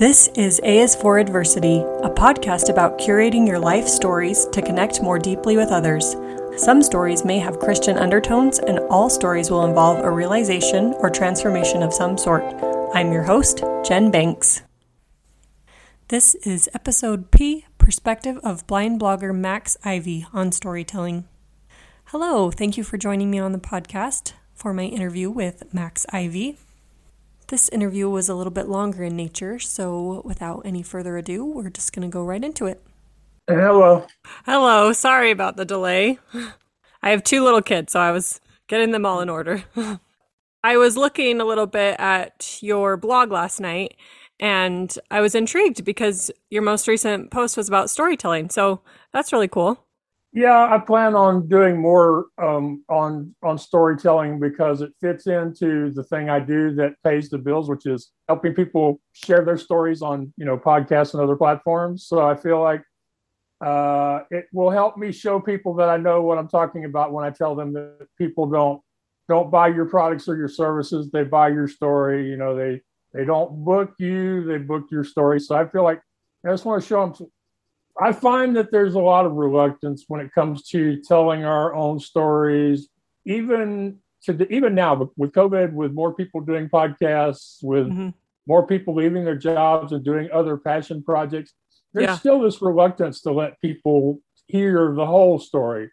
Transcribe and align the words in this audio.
This 0.00 0.28
is 0.28 0.62
A 0.64 0.78
is 0.78 0.94
for 0.94 1.18
Adversity, 1.18 1.80
a 1.80 2.08
podcast 2.08 2.70
about 2.70 2.96
curating 2.96 3.46
your 3.46 3.58
life 3.58 3.86
stories 3.86 4.46
to 4.46 4.62
connect 4.62 5.02
more 5.02 5.18
deeply 5.18 5.58
with 5.58 5.68
others. 5.68 6.16
Some 6.56 6.82
stories 6.82 7.22
may 7.22 7.38
have 7.38 7.58
Christian 7.58 7.98
undertones, 7.98 8.60
and 8.60 8.78
all 8.88 9.10
stories 9.10 9.50
will 9.50 9.66
involve 9.66 9.98
a 9.98 10.10
realization 10.10 10.94
or 11.00 11.10
transformation 11.10 11.82
of 11.82 11.92
some 11.92 12.16
sort. 12.16 12.42
I'm 12.94 13.12
your 13.12 13.24
host, 13.24 13.62
Jen 13.84 14.10
Banks. 14.10 14.62
This 16.08 16.34
is 16.36 16.70
episode 16.72 17.30
P 17.30 17.66
Perspective 17.76 18.38
of 18.42 18.66
blind 18.66 19.02
blogger 19.02 19.36
Max 19.36 19.76
Ivey 19.84 20.26
on 20.32 20.50
storytelling. 20.50 21.28
Hello, 22.06 22.50
thank 22.50 22.78
you 22.78 22.84
for 22.84 22.96
joining 22.96 23.30
me 23.30 23.38
on 23.38 23.52
the 23.52 23.58
podcast 23.58 24.32
for 24.54 24.72
my 24.72 24.84
interview 24.84 25.28
with 25.28 25.74
Max 25.74 26.06
Ivey. 26.08 26.56
This 27.50 27.68
interview 27.70 28.08
was 28.08 28.28
a 28.28 28.36
little 28.36 28.52
bit 28.52 28.68
longer 28.68 29.02
in 29.02 29.16
nature, 29.16 29.58
so 29.58 30.22
without 30.24 30.62
any 30.64 30.84
further 30.84 31.16
ado, 31.18 31.44
we're 31.44 31.68
just 31.68 31.92
going 31.92 32.08
to 32.08 32.12
go 32.12 32.22
right 32.22 32.44
into 32.44 32.66
it. 32.66 32.80
Hello. 33.48 34.06
Hello. 34.46 34.92
Sorry 34.92 35.32
about 35.32 35.56
the 35.56 35.64
delay. 35.64 36.20
I 37.02 37.10
have 37.10 37.24
two 37.24 37.42
little 37.42 37.60
kids, 37.60 37.92
so 37.92 37.98
I 37.98 38.12
was 38.12 38.40
getting 38.68 38.92
them 38.92 39.04
all 39.04 39.20
in 39.20 39.28
order. 39.28 39.64
I 40.62 40.76
was 40.76 40.96
looking 40.96 41.40
a 41.40 41.44
little 41.44 41.66
bit 41.66 41.98
at 41.98 42.58
your 42.62 42.96
blog 42.96 43.32
last 43.32 43.58
night 43.58 43.96
and 44.38 44.96
I 45.10 45.20
was 45.20 45.34
intrigued 45.34 45.84
because 45.84 46.30
your 46.50 46.62
most 46.62 46.86
recent 46.86 47.32
post 47.32 47.56
was 47.56 47.66
about 47.66 47.90
storytelling. 47.90 48.50
So 48.50 48.82
that's 49.12 49.32
really 49.32 49.48
cool. 49.48 49.84
Yeah, 50.32 50.72
I 50.72 50.78
plan 50.78 51.16
on 51.16 51.48
doing 51.48 51.80
more 51.80 52.26
um, 52.40 52.84
on 52.88 53.34
on 53.42 53.58
storytelling 53.58 54.38
because 54.38 54.80
it 54.80 54.92
fits 55.00 55.26
into 55.26 55.90
the 55.90 56.04
thing 56.04 56.30
I 56.30 56.38
do 56.38 56.72
that 56.76 56.94
pays 57.02 57.30
the 57.30 57.38
bills, 57.38 57.68
which 57.68 57.84
is 57.84 58.12
helping 58.28 58.54
people 58.54 59.00
share 59.12 59.44
their 59.44 59.56
stories 59.56 60.02
on 60.02 60.32
you 60.36 60.44
know 60.44 60.56
podcasts 60.56 61.14
and 61.14 61.22
other 61.22 61.34
platforms. 61.34 62.06
So 62.06 62.20
I 62.20 62.36
feel 62.36 62.60
like 62.60 62.84
uh, 63.60 64.20
it 64.30 64.46
will 64.52 64.70
help 64.70 64.96
me 64.96 65.10
show 65.10 65.40
people 65.40 65.74
that 65.74 65.88
I 65.88 65.96
know 65.96 66.22
what 66.22 66.38
I'm 66.38 66.48
talking 66.48 66.84
about 66.84 67.12
when 67.12 67.24
I 67.24 67.30
tell 67.30 67.56
them 67.56 67.72
that 67.72 68.06
people 68.16 68.46
don't 68.46 68.80
don't 69.28 69.50
buy 69.50 69.66
your 69.66 69.86
products 69.86 70.28
or 70.28 70.36
your 70.36 70.48
services; 70.48 71.10
they 71.10 71.24
buy 71.24 71.48
your 71.48 71.66
story. 71.66 72.28
You 72.28 72.36
know, 72.36 72.54
they 72.54 72.82
they 73.12 73.24
don't 73.24 73.64
book 73.64 73.94
you; 73.98 74.44
they 74.44 74.58
book 74.58 74.84
your 74.92 75.02
story. 75.02 75.40
So 75.40 75.56
I 75.56 75.66
feel 75.66 75.82
like 75.82 76.00
I 76.46 76.50
just 76.50 76.64
want 76.64 76.80
to 76.82 76.88
show 76.88 77.04
them 77.04 77.28
I 78.00 78.12
find 78.12 78.56
that 78.56 78.70
there's 78.72 78.94
a 78.94 79.00
lot 79.00 79.26
of 79.26 79.32
reluctance 79.32 80.04
when 80.08 80.20
it 80.20 80.32
comes 80.32 80.62
to 80.68 81.00
telling 81.02 81.44
our 81.44 81.74
own 81.74 82.00
stories, 82.00 82.88
even 83.26 83.98
to 84.24 84.52
even 84.52 84.74
now 84.74 85.10
with 85.16 85.32
COVID, 85.32 85.72
with 85.72 85.92
more 85.92 86.14
people 86.14 86.40
doing 86.40 86.68
podcasts, 86.68 87.62
with 87.62 87.88
mm-hmm. 87.88 88.08
more 88.46 88.66
people 88.66 88.94
leaving 88.94 89.24
their 89.24 89.36
jobs 89.36 89.92
and 89.92 90.04
doing 90.04 90.28
other 90.32 90.56
passion 90.56 91.02
projects. 91.02 91.52
There's 91.92 92.06
yeah. 92.06 92.16
still 92.16 92.40
this 92.40 92.62
reluctance 92.62 93.22
to 93.22 93.32
let 93.32 93.60
people 93.60 94.20
hear 94.46 94.94
the 94.94 95.06
whole 95.06 95.38
story. 95.38 95.90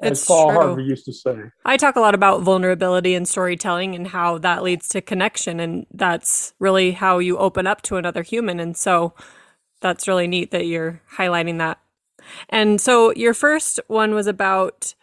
It's 0.00 0.22
as 0.22 0.26
Paul 0.26 0.50
true. 0.50 0.58
Harvey 0.58 0.82
used 0.84 1.04
to 1.04 1.12
say. 1.12 1.36
I 1.64 1.76
talk 1.76 1.96
a 1.96 2.00
lot 2.00 2.14
about 2.14 2.42
vulnerability 2.42 3.14
and 3.14 3.28
storytelling 3.28 3.94
and 3.94 4.08
how 4.08 4.38
that 4.38 4.62
leads 4.62 4.88
to 4.88 5.00
connection. 5.00 5.60
And 5.60 5.86
that's 5.92 6.54
really 6.58 6.92
how 6.92 7.18
you 7.18 7.38
open 7.38 7.66
up 7.66 7.82
to 7.82 7.96
another 7.96 8.22
human. 8.22 8.58
And 8.58 8.76
so 8.76 9.14
that's 9.84 10.08
really 10.08 10.26
neat 10.26 10.50
that 10.50 10.64
you're 10.64 11.02
highlighting 11.18 11.58
that. 11.58 11.78
And 12.48 12.80
so 12.80 13.12
your 13.12 13.34
first 13.34 13.78
one 13.86 14.14
was 14.14 14.26
about 14.26 14.94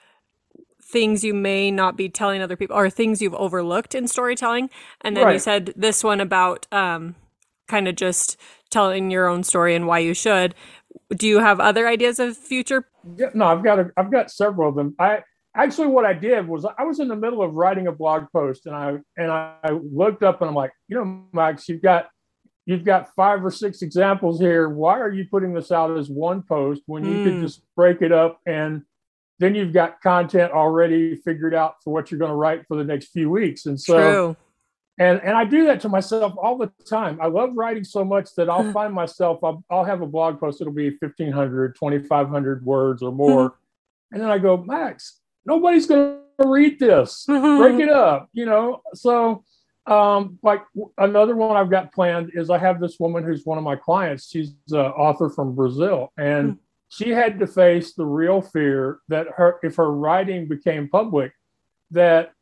things 0.82 1.23
you 1.23 1.36
may 1.36 1.70
not 1.70 1.96
be 1.96 2.10
telling 2.10 2.42
other 2.42 2.56
people 2.56 2.76
or 2.76 2.90
things 2.90 3.22
you've 3.22 3.36
overlooked 3.36 3.94
in 3.94 4.08
storytelling. 4.08 4.72
And 5.02 5.16
then 5.16 5.26
right. 5.26 5.34
you 5.34 5.40
said 5.40 5.72
this 5.78 6.04
one 6.04 6.20
about 6.20 6.66
um, 6.73 7.16
kind 7.68 7.88
of 7.88 7.96
just 7.96 8.38
telling 8.72 9.12
your 9.12 9.28
own 9.28 9.44
story 9.44 9.76
and 9.76 9.86
why 9.86 10.00
you 10.00 10.16
should. 10.16 10.56
Do 11.16 11.28
you 11.28 11.38
have 11.38 11.60
other 11.60 11.88
ideas 11.88 12.20
of 12.20 12.36
future? 12.36 12.88
Yeah, 13.16 13.30
no, 13.36 13.45
I've 13.45 13.64
got 13.64 13.78
a, 13.78 13.92
I've 13.95 14.12
got 14.12 14.32
several 14.32 14.70
of 14.70 14.76
them. 14.76 14.95
I 14.98 15.20
actually 15.56 15.90
what 15.90 16.06
I 16.06 16.14
did 16.14 16.48
was 16.48 16.66
I 16.66 16.84
was 16.86 17.00
in 17.00 17.08
the 17.08 17.16
middle 17.16 17.44
of 17.44 17.54
writing 17.54 17.86
a 17.86 17.92
blog 17.92 18.26
post 18.34 18.66
and 18.66 18.76
I 18.76 18.98
and 19.16 19.32
I 19.32 19.70
looked 19.70 20.23
up 20.23 20.42
and 20.42 20.50
I'm 20.50 20.55
like, 20.55 20.72
you 20.88 20.98
know, 20.98 21.26
Max, 21.34 21.70
you've 21.70 21.84
got 21.84 22.08
you've 22.66 22.83
got 22.83 23.14
five 23.16 23.44
or 23.44 23.52
six 23.52 23.82
examples 23.82 24.39
here. 24.39 24.70
Why 24.70 24.99
are 24.99 25.11
you 25.11 25.26
putting 25.30 25.54
this 25.54 25.72
out 25.72 25.98
as 25.98 26.10
one 26.10 26.44
post 26.44 26.83
when 26.86 27.04
you 27.04 27.16
mm. 27.16 27.23
could 27.23 27.33
hmm. 27.33 27.42
just 27.42 27.64
break 27.76 28.02
it 28.02 28.11
up 28.11 28.39
and 28.45 28.83
then 29.39 29.55
you've 29.55 29.73
got 29.73 29.99
content 30.02 30.52
already 30.52 31.16
figured 31.16 31.55
out 31.55 31.76
for 31.83 31.92
what 31.92 32.11
you're 32.11 32.20
going 32.20 32.30
to 32.30 32.36
write 32.36 32.64
for 32.67 32.77
the 32.77 32.83
next 32.83 33.08
few 33.08 33.27
weeks. 33.27 33.66
And 33.66 33.80
so, 33.80 33.95
True. 33.95 34.38
and 34.99 35.20
and 35.23 35.36
I 35.36 35.45
do 35.45 35.66
that 35.66 35.80
to 35.82 35.89
myself 35.89 36.33
all 36.38 36.60
the 36.60 36.72
time. 36.88 37.20
I 37.20 37.26
love 37.26 37.49
writing 37.55 37.83
so 37.83 38.05
much 38.05 38.30
that 38.38 38.52
I'll 38.52 38.72
find 38.72 38.93
myself, 38.93 39.43
I'll, 39.43 39.64
I'll 39.72 39.83
have 39.83 40.04
a 40.04 40.05
blog 40.05 40.39
post, 40.39 40.61
it'll 40.61 40.72
be 40.72 40.92
1500, 40.92 41.76
2500 41.76 42.64
words 42.64 43.02
or 43.02 43.11
more. 43.11 43.49
Mm-hmm. 43.49 44.14
And 44.14 44.22
then 44.22 44.30
I 44.30 44.38
go, 44.38 44.58
Max, 44.58 45.22
nobody's 45.43 45.88
going 45.88 46.20
to 46.39 46.48
read 46.48 46.80
this. 46.80 47.26
Break 47.26 47.80
it 47.80 47.89
up, 47.89 48.30
you 48.33 48.45
know? 48.45 48.82
So, 48.93 49.43
um, 49.87 50.37
like 50.43 50.61
another 50.97 51.36
one 51.36 51.58
I've 51.58 51.71
got 51.71 51.92
planned 51.92 52.31
is 52.36 52.49
I 52.49 52.58
have 52.59 52.80
this 52.80 52.99
woman 52.99 53.23
who's 53.23 53.45
one 53.45 53.58
of 53.58 53.64
my 53.64 53.75
clients. 53.75 54.30
She's 54.30 54.53
an 54.69 54.77
author 54.77 55.30
from 55.30 55.55
Brazil, 55.55 56.11
and 56.17 56.53
mm. 56.53 56.58
she 56.89 57.09
had 57.09 57.39
to 57.39 57.47
face 57.47 57.93
the 57.93 58.05
real 58.05 58.42
fear 58.42 58.99
that 59.08 59.27
her, 59.36 59.59
if 59.64 59.77
her 59.77 59.92
writing 59.92 60.47
became 60.47 60.87
public, 60.87 61.33
that 61.89 62.33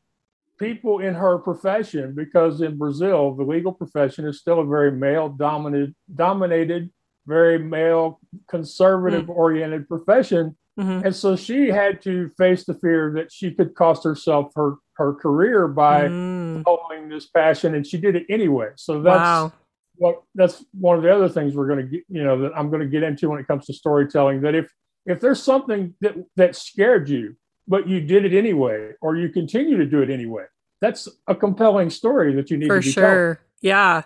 people 0.59 0.99
in 0.99 1.13
her 1.13 1.37
profession, 1.37 2.13
because 2.13 2.59
in 2.59 2.77
Brazil 2.77 3.33
the 3.33 3.43
legal 3.43 3.71
profession 3.71 4.27
is 4.27 4.39
still 4.39 4.59
a 4.59 4.65
very 4.65 4.91
male 4.91 5.29
dominated, 5.29 5.95
dominated, 6.13 6.91
very 7.25 7.57
male 7.57 8.19
conservative 8.49 9.27
mm. 9.27 9.35
oriented 9.35 9.87
profession, 9.87 10.57
mm-hmm. 10.77 11.05
and 11.05 11.15
so 11.15 11.37
she 11.37 11.69
had 11.69 12.01
to 12.01 12.29
face 12.37 12.65
the 12.65 12.73
fear 12.73 13.13
that 13.13 13.31
she 13.31 13.51
could 13.51 13.75
cost 13.75 14.03
herself 14.03 14.51
her 14.57 14.75
her 14.99 15.13
career 15.13 15.67
by 15.67 16.01
mm. 16.03 16.61
following 16.63 17.07
this 17.09 17.25
passion, 17.25 17.73
and 17.73 17.87
she 17.87 17.97
did 17.97 18.15
it 18.15 18.25
anyway. 18.29 18.67
So 18.75 19.01
that's 19.01 19.17
wow. 19.17 19.53
what 19.95 20.21
that's 20.35 20.63
one 20.73 20.97
of 20.97 21.03
the 21.03 21.15
other 21.15 21.29
things 21.29 21.55
we're 21.55 21.67
going 21.67 21.79
to 21.79 21.85
get, 21.85 22.03
you 22.09 22.23
know, 22.23 22.41
that 22.41 22.51
I'm 22.55 22.69
going 22.69 22.81
to 22.81 22.87
get 22.87 23.01
into 23.01 23.29
when 23.29 23.39
it 23.39 23.47
comes 23.47 23.65
to 23.67 23.73
storytelling. 23.73 24.41
That 24.41 24.55
if 24.55 24.71
if 25.05 25.21
there's 25.21 25.41
something 25.41 25.95
that 26.01 26.15
that 26.35 26.55
scared 26.55 27.09
you, 27.09 27.37
but 27.67 27.87
you 27.87 28.01
did 28.01 28.25
it 28.25 28.37
anyway, 28.37 28.91
or 29.01 29.15
you 29.15 29.29
continue 29.29 29.77
to 29.77 29.85
do 29.85 30.01
it 30.01 30.09
anyway, 30.09 30.43
that's 30.81 31.07
a 31.27 31.33
compelling 31.33 31.89
story 31.89 32.35
that 32.35 32.51
you 32.51 32.57
need 32.57 32.67
for 32.67 32.81
sure. 32.81 33.35
Told. 33.35 33.45
Yeah, 33.61 34.01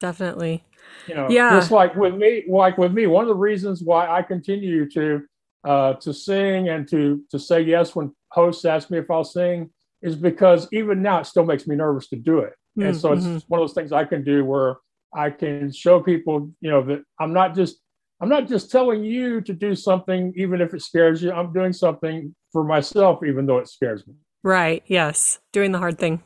definitely. 0.00 0.64
You 1.06 1.16
know, 1.16 1.28
yeah. 1.28 1.50
just 1.50 1.70
like 1.70 1.94
with 1.96 2.14
me, 2.14 2.44
like 2.48 2.78
with 2.78 2.92
me, 2.92 3.06
one 3.06 3.24
of 3.24 3.28
the 3.28 3.34
reasons 3.34 3.82
why 3.82 4.08
I 4.08 4.22
continue 4.22 4.88
to 4.90 5.22
uh, 5.64 5.92
to 5.94 6.14
sing 6.14 6.70
and 6.70 6.88
to 6.88 7.22
to 7.30 7.38
say 7.38 7.60
yes 7.60 7.94
when 7.94 8.14
hosts 8.30 8.64
ask 8.64 8.90
me 8.90 8.98
if 8.98 9.10
I'll 9.10 9.24
sing 9.24 9.68
is 10.02 10.16
because 10.16 10.68
even 10.72 11.00
now 11.02 11.20
it 11.20 11.26
still 11.26 11.44
makes 11.44 11.66
me 11.66 11.76
nervous 11.76 12.08
to 12.08 12.16
do 12.16 12.38
it. 12.38 12.54
Mm-hmm. 12.78 12.88
And 12.88 12.96
so 12.96 13.12
it's 13.12 13.24
mm-hmm. 13.24 13.38
one 13.48 13.60
of 13.60 13.68
those 13.68 13.74
things 13.74 13.92
I 13.92 14.04
can 14.04 14.24
do 14.24 14.44
where 14.44 14.76
I 15.14 15.30
can 15.30 15.72
show 15.72 16.00
people, 16.00 16.50
you 16.60 16.70
know, 16.70 16.82
that 16.84 17.02
I'm 17.20 17.32
not 17.32 17.54
just 17.54 17.78
I'm 18.20 18.28
not 18.28 18.46
just 18.46 18.70
telling 18.70 19.04
you 19.04 19.40
to 19.40 19.52
do 19.52 19.74
something 19.74 20.32
even 20.36 20.60
if 20.60 20.74
it 20.74 20.82
scares 20.82 21.22
you. 21.22 21.32
I'm 21.32 21.52
doing 21.52 21.72
something 21.72 22.34
for 22.52 22.62
myself 22.62 23.24
even 23.26 23.46
though 23.46 23.58
it 23.58 23.68
scares 23.68 24.06
me. 24.06 24.14
Right. 24.42 24.82
Yes. 24.86 25.38
Doing 25.52 25.72
the 25.72 25.78
hard 25.78 25.98
thing. 25.98 26.22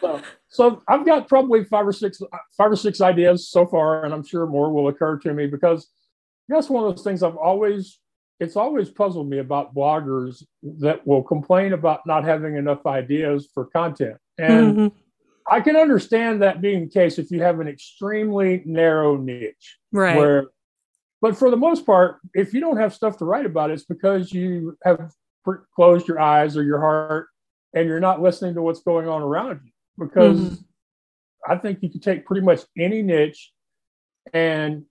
So, 0.00 0.22
so 0.48 0.82
I've 0.88 1.04
got 1.04 1.28
probably 1.28 1.64
five 1.64 1.86
or 1.86 1.92
six 1.92 2.20
five 2.56 2.72
or 2.72 2.76
six 2.76 3.00
ideas 3.00 3.48
so 3.48 3.66
far 3.66 4.04
and 4.04 4.14
I'm 4.14 4.24
sure 4.24 4.46
more 4.46 4.72
will 4.72 4.88
occur 4.88 5.18
to 5.18 5.34
me 5.34 5.46
because 5.46 5.88
that's 6.48 6.70
one 6.70 6.84
of 6.84 6.96
those 6.96 7.04
things 7.04 7.22
I've 7.22 7.36
always 7.36 7.98
it's 8.40 8.56
always 8.56 8.88
puzzled 8.88 9.28
me 9.28 9.38
about 9.38 9.74
bloggers 9.74 10.42
that 10.62 11.06
will 11.06 11.22
complain 11.22 11.74
about 11.74 12.06
not 12.06 12.24
having 12.24 12.56
enough 12.56 12.86
ideas 12.86 13.48
for 13.52 13.66
content. 13.66 14.16
And 14.38 14.76
mm-hmm. 14.76 14.98
I 15.48 15.60
can 15.60 15.76
understand 15.76 16.40
that 16.40 16.62
being 16.62 16.84
the 16.84 16.90
case 16.90 17.18
if 17.18 17.30
you 17.30 17.42
have 17.42 17.60
an 17.60 17.68
extremely 17.68 18.62
narrow 18.64 19.16
niche. 19.16 19.78
Right. 19.92 20.16
Where, 20.16 20.46
but 21.20 21.36
for 21.36 21.50
the 21.50 21.56
most 21.56 21.84
part, 21.84 22.16
if 22.32 22.54
you 22.54 22.60
don't 22.60 22.78
have 22.78 22.94
stuff 22.94 23.18
to 23.18 23.26
write 23.26 23.44
about, 23.44 23.70
it's 23.70 23.84
because 23.84 24.32
you 24.32 24.78
have 24.84 25.12
closed 25.76 26.08
your 26.08 26.18
eyes 26.18 26.56
or 26.56 26.62
your 26.62 26.80
heart 26.80 27.28
and 27.74 27.86
you're 27.86 28.00
not 28.00 28.22
listening 28.22 28.54
to 28.54 28.62
what's 28.62 28.82
going 28.82 29.06
on 29.06 29.20
around 29.20 29.60
you. 29.64 29.72
Because 29.98 30.40
mm-hmm. 30.40 31.52
I 31.52 31.56
think 31.56 31.82
you 31.82 31.90
can 31.90 32.00
take 32.00 32.24
pretty 32.24 32.40
much 32.40 32.60
any 32.78 33.02
niche 33.02 33.52
and 34.32 34.84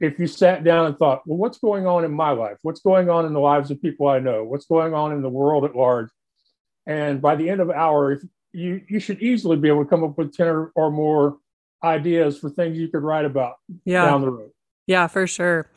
if 0.00 0.18
you 0.18 0.26
sat 0.26 0.64
down 0.64 0.86
and 0.86 0.98
thought, 0.98 1.22
well, 1.26 1.38
what's 1.38 1.58
going 1.58 1.86
on 1.86 2.04
in 2.04 2.12
my 2.12 2.30
life? 2.30 2.58
What's 2.62 2.80
going 2.80 3.10
on 3.10 3.26
in 3.26 3.32
the 3.32 3.40
lives 3.40 3.70
of 3.70 3.80
people 3.82 4.08
I 4.08 4.18
know? 4.18 4.44
What's 4.44 4.66
going 4.66 4.94
on 4.94 5.12
in 5.12 5.22
the 5.22 5.28
world 5.28 5.64
at 5.64 5.76
large? 5.76 6.08
And 6.86 7.20
by 7.20 7.36
the 7.36 7.48
end 7.48 7.60
of 7.60 7.70
an 7.70 7.76
hour, 7.76 8.12
if 8.12 8.22
you 8.52 8.80
you 8.88 9.00
should 9.00 9.20
easily 9.20 9.56
be 9.56 9.68
able 9.68 9.84
to 9.84 9.90
come 9.90 10.04
up 10.04 10.16
with 10.16 10.36
10 10.36 10.46
or, 10.46 10.72
or 10.74 10.90
more 10.90 11.38
ideas 11.82 12.38
for 12.38 12.50
things 12.50 12.78
you 12.78 12.88
could 12.88 13.02
write 13.02 13.24
about 13.24 13.54
yeah. 13.84 14.04
down 14.06 14.22
the 14.22 14.30
road. 14.30 14.50
Yeah, 14.86 15.06
for 15.06 15.26
sure. 15.26 15.70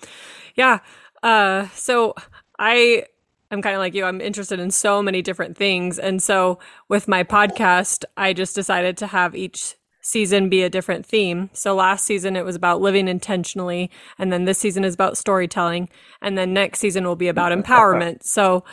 Yeah. 0.55 0.79
Uh, 1.23 1.67
so 1.69 2.13
I 2.59 3.05
am 3.51 3.61
kind 3.61 3.75
of 3.75 3.79
like 3.79 3.93
you. 3.93 4.05
I'm 4.05 4.21
interested 4.21 4.59
in 4.59 4.71
so 4.71 5.01
many 5.01 5.21
different 5.21 5.57
things. 5.57 5.97
And 5.97 6.21
so 6.21 6.59
with 6.87 7.07
my 7.07 7.23
podcast, 7.23 8.05
I 8.15 8.33
just 8.33 8.55
decided 8.55 8.97
to 8.97 9.07
have 9.07 9.35
each 9.35 9.75
season 10.07 10.49
be 10.49 10.63
a 10.63 10.69
different 10.69 11.05
theme. 11.05 11.49
So 11.53 11.75
last 11.75 12.05
season 12.05 12.35
it 12.35 12.45
was 12.45 12.55
about 12.55 12.81
living 12.81 13.07
intentionally, 13.07 13.91
and 14.17 14.31
then 14.31 14.45
this 14.45 14.57
season 14.57 14.83
is 14.83 14.93
about 14.93 15.17
storytelling, 15.17 15.89
and 16.21 16.37
then 16.37 16.53
next 16.53 16.79
season 16.79 17.05
will 17.05 17.15
be 17.15 17.27
about 17.27 17.51
empowerment. 17.57 18.23
So 18.23 18.63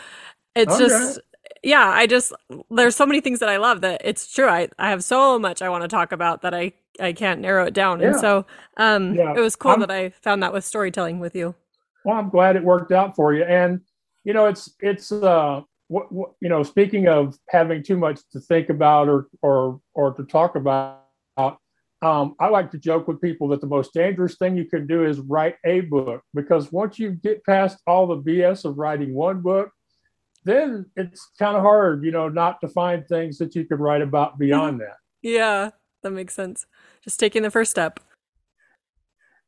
it's 0.55 0.75
okay. 0.75 0.89
just 0.89 1.21
yeah, 1.63 1.89
I 1.89 2.07
just 2.07 2.33
there's 2.71 2.95
so 2.95 3.07
many 3.07 3.21
things 3.21 3.41
that 3.41 3.49
I 3.49 3.57
love 3.57 3.81
that 3.81 4.03
it's 4.05 4.33
true. 4.33 4.49
I 4.49 4.69
I 4.79 4.91
have 4.91 5.03
so 5.03 5.39
much 5.39 5.63
I 5.63 5.69
want 5.69 5.83
to 5.83 5.89
talk 5.89 6.13
about 6.13 6.43
that 6.43 6.55
I 6.55 6.73
I 7.01 7.13
can't 7.13 7.41
narrow 7.41 7.67
it 7.67 7.75
down. 7.75 8.01
Yeah. 8.01 8.09
And 8.09 8.21
so 8.21 8.47
um 8.77 9.15
yeah. 9.15 9.35
it 9.35 9.41
was 9.41 9.57
cool 9.57 9.73
I'm, 9.73 9.81
that 9.81 9.91
I 9.91 10.11
found 10.11 10.43
that 10.43 10.53
with 10.53 10.65
storytelling 10.65 11.21
with 11.21 11.35
you. 11.35 11.55
Well, 12.05 12.17
I'm 12.17 12.29
glad 12.29 12.57
it 12.57 12.65
worked 12.65 12.93
out 12.93 13.17
for 13.17 13.33
you. 13.35 13.45
And 13.45 13.81
you 14.25 14.35
know, 14.35 14.47
it's 14.47 14.71
it's 14.81 15.11
uh 15.11 15.63
what, 15.89 16.13
what 16.13 16.31
you 16.41 16.49
know, 16.49 16.63
speaking 16.63 17.09
of 17.09 17.39
having 17.49 17.83
too 17.83 17.97
much 17.97 18.21
to 18.33 18.41
think 18.41 18.69
about 18.69 19.09
or 19.09 19.29
or 19.43 19.81
or 19.95 20.13
to 20.15 20.25
talk 20.25 20.57
about 20.57 21.04
um, 22.05 22.35
I 22.39 22.49
like 22.49 22.71
to 22.73 22.79
joke 22.79 23.09
with 23.09 23.21
people 23.21 23.49
that 23.49 23.61
the 23.61 23.67
most 23.67 23.95
dangerous 23.95 24.37
thing 24.37 24.57
you 24.57 24.67
can 24.67 24.87
do 24.87 25.07
is 25.07 25.21
write 25.21 25.57
a 25.65 25.81
book 25.81 26.23
because 26.35 26.71
once 26.71 26.99
you 26.99 27.13
get 27.13 27.45
past 27.45 27.79
all 27.87 28.07
the 28.07 28.19
BS 28.19 28.67
of 28.67 28.77
writing 28.77 29.15
one 29.15 29.41
book, 29.41 29.71
then 30.45 30.85
it's 30.97 31.31
kind 31.39 31.57
of 31.57 31.63
hard, 31.63 32.05
you 32.05 32.11
know, 32.11 32.29
not 32.29 32.61
to 32.61 32.69
find 32.69 33.07
things 33.07 33.39
that 33.39 33.55
you 33.55 33.65
can 33.65 33.79
write 33.79 34.03
about 34.03 34.39
beyond 34.39 34.81
that. 34.81 34.97
Yeah, 35.23 35.71
that 36.03 36.11
makes 36.11 36.35
sense. 36.35 36.67
Just 37.03 37.19
taking 37.19 37.43
the 37.43 37.51
first 37.51 37.71
step. 37.71 37.99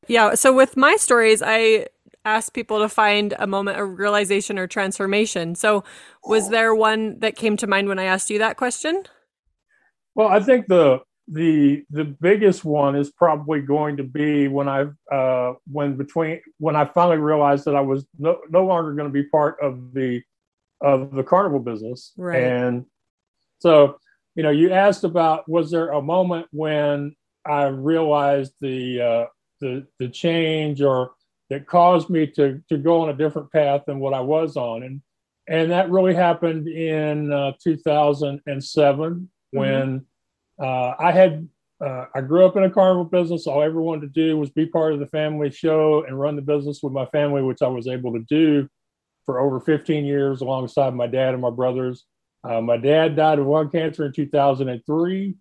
Yeah. 0.08 0.34
So 0.34 0.54
with 0.54 0.76
my 0.76 0.96
stories, 0.96 1.42
I 1.44 1.88
ask 2.24 2.54
people 2.54 2.78
to 2.78 2.88
find 2.88 3.34
a 3.38 3.46
moment 3.46 3.78
of 3.78 3.98
realization 3.98 4.58
or 4.58 4.66
transformation. 4.66 5.54
So 5.54 5.84
was 6.24 6.48
there 6.48 6.74
one 6.74 7.18
that 7.18 7.36
came 7.36 7.58
to 7.58 7.66
mind 7.66 7.88
when 7.88 7.98
I 7.98 8.04
asked 8.04 8.30
you 8.30 8.38
that 8.38 8.56
question? 8.56 9.04
Well, 10.14 10.28
I 10.28 10.40
think 10.40 10.66
the 10.66 11.00
the 11.28 11.84
the 11.90 12.04
biggest 12.04 12.64
one 12.64 12.94
is 12.94 13.10
probably 13.10 13.60
going 13.60 13.96
to 13.96 14.04
be 14.04 14.46
when 14.48 14.68
I 14.68 14.86
uh, 15.12 15.54
when 15.70 15.96
between 15.96 16.40
when 16.58 16.76
I 16.76 16.84
finally 16.84 17.18
realized 17.18 17.64
that 17.64 17.74
I 17.74 17.80
was 17.80 18.06
no, 18.18 18.38
no 18.48 18.64
longer 18.64 18.92
going 18.94 19.08
to 19.08 19.12
be 19.12 19.28
part 19.28 19.56
of 19.60 19.92
the 19.92 20.22
of 20.80 21.12
the 21.12 21.24
carnival 21.24 21.58
business. 21.58 22.12
Right. 22.16 22.42
And 22.42 22.86
so, 23.58 23.98
you 24.34 24.42
know, 24.42 24.50
you 24.50 24.72
asked 24.72 25.04
about 25.04 25.48
was 25.48 25.70
there 25.70 25.88
a 25.88 26.02
moment 26.02 26.46
when 26.52 27.16
I 27.44 27.64
realized 27.66 28.52
the 28.60 29.00
uh, 29.00 29.26
the 29.60 29.86
the 29.98 30.08
change 30.08 30.80
or 30.80 31.12
that 31.50 31.66
caused 31.66 32.08
me 32.08 32.28
to 32.28 32.62
to 32.68 32.78
go 32.78 33.02
on 33.02 33.08
a 33.08 33.16
different 33.16 33.50
path 33.50 33.82
than 33.86 33.98
what 33.98 34.14
I 34.14 34.20
was 34.20 34.56
on, 34.56 34.84
and 34.84 35.00
and 35.48 35.72
that 35.72 35.90
really 35.90 36.14
happened 36.14 36.68
in 36.68 37.32
uh, 37.32 37.52
2007 37.62 39.12
mm-hmm. 39.12 39.58
when 39.58 40.06
uh, 40.60 40.94
I 40.98 41.12
had 41.12 41.48
uh, 41.84 42.06
I 42.14 42.22
grew 42.22 42.46
up 42.46 42.56
in 42.56 42.64
a 42.64 42.70
carnival 42.70 43.04
business. 43.04 43.46
All 43.46 43.60
I 43.60 43.66
ever 43.66 43.82
wanted 43.82 44.02
to 44.02 44.28
do 44.28 44.38
was 44.38 44.50
be 44.50 44.66
part 44.66 44.94
of 44.94 45.00
the 45.00 45.06
family 45.06 45.50
show 45.50 46.04
and 46.04 46.18
run 46.18 46.36
the 46.36 46.42
business 46.42 46.82
with 46.82 46.92
my 46.92 47.04
family, 47.06 47.42
which 47.42 47.60
I 47.60 47.68
was 47.68 47.86
able 47.86 48.12
to 48.14 48.24
do 48.28 48.68
for 49.26 49.40
over 49.40 49.60
15 49.60 50.04
years 50.04 50.40
alongside 50.40 50.94
my 50.94 51.06
dad 51.06 51.34
and 51.34 51.42
my 51.42 51.50
brothers. 51.50 52.04
Uh, 52.48 52.60
my 52.60 52.76
dad 52.76 53.16
died 53.16 53.38
of 53.38 53.46
lung 53.46 53.68
cancer 53.70 54.06
in 54.06 54.12
2003, 54.12 55.34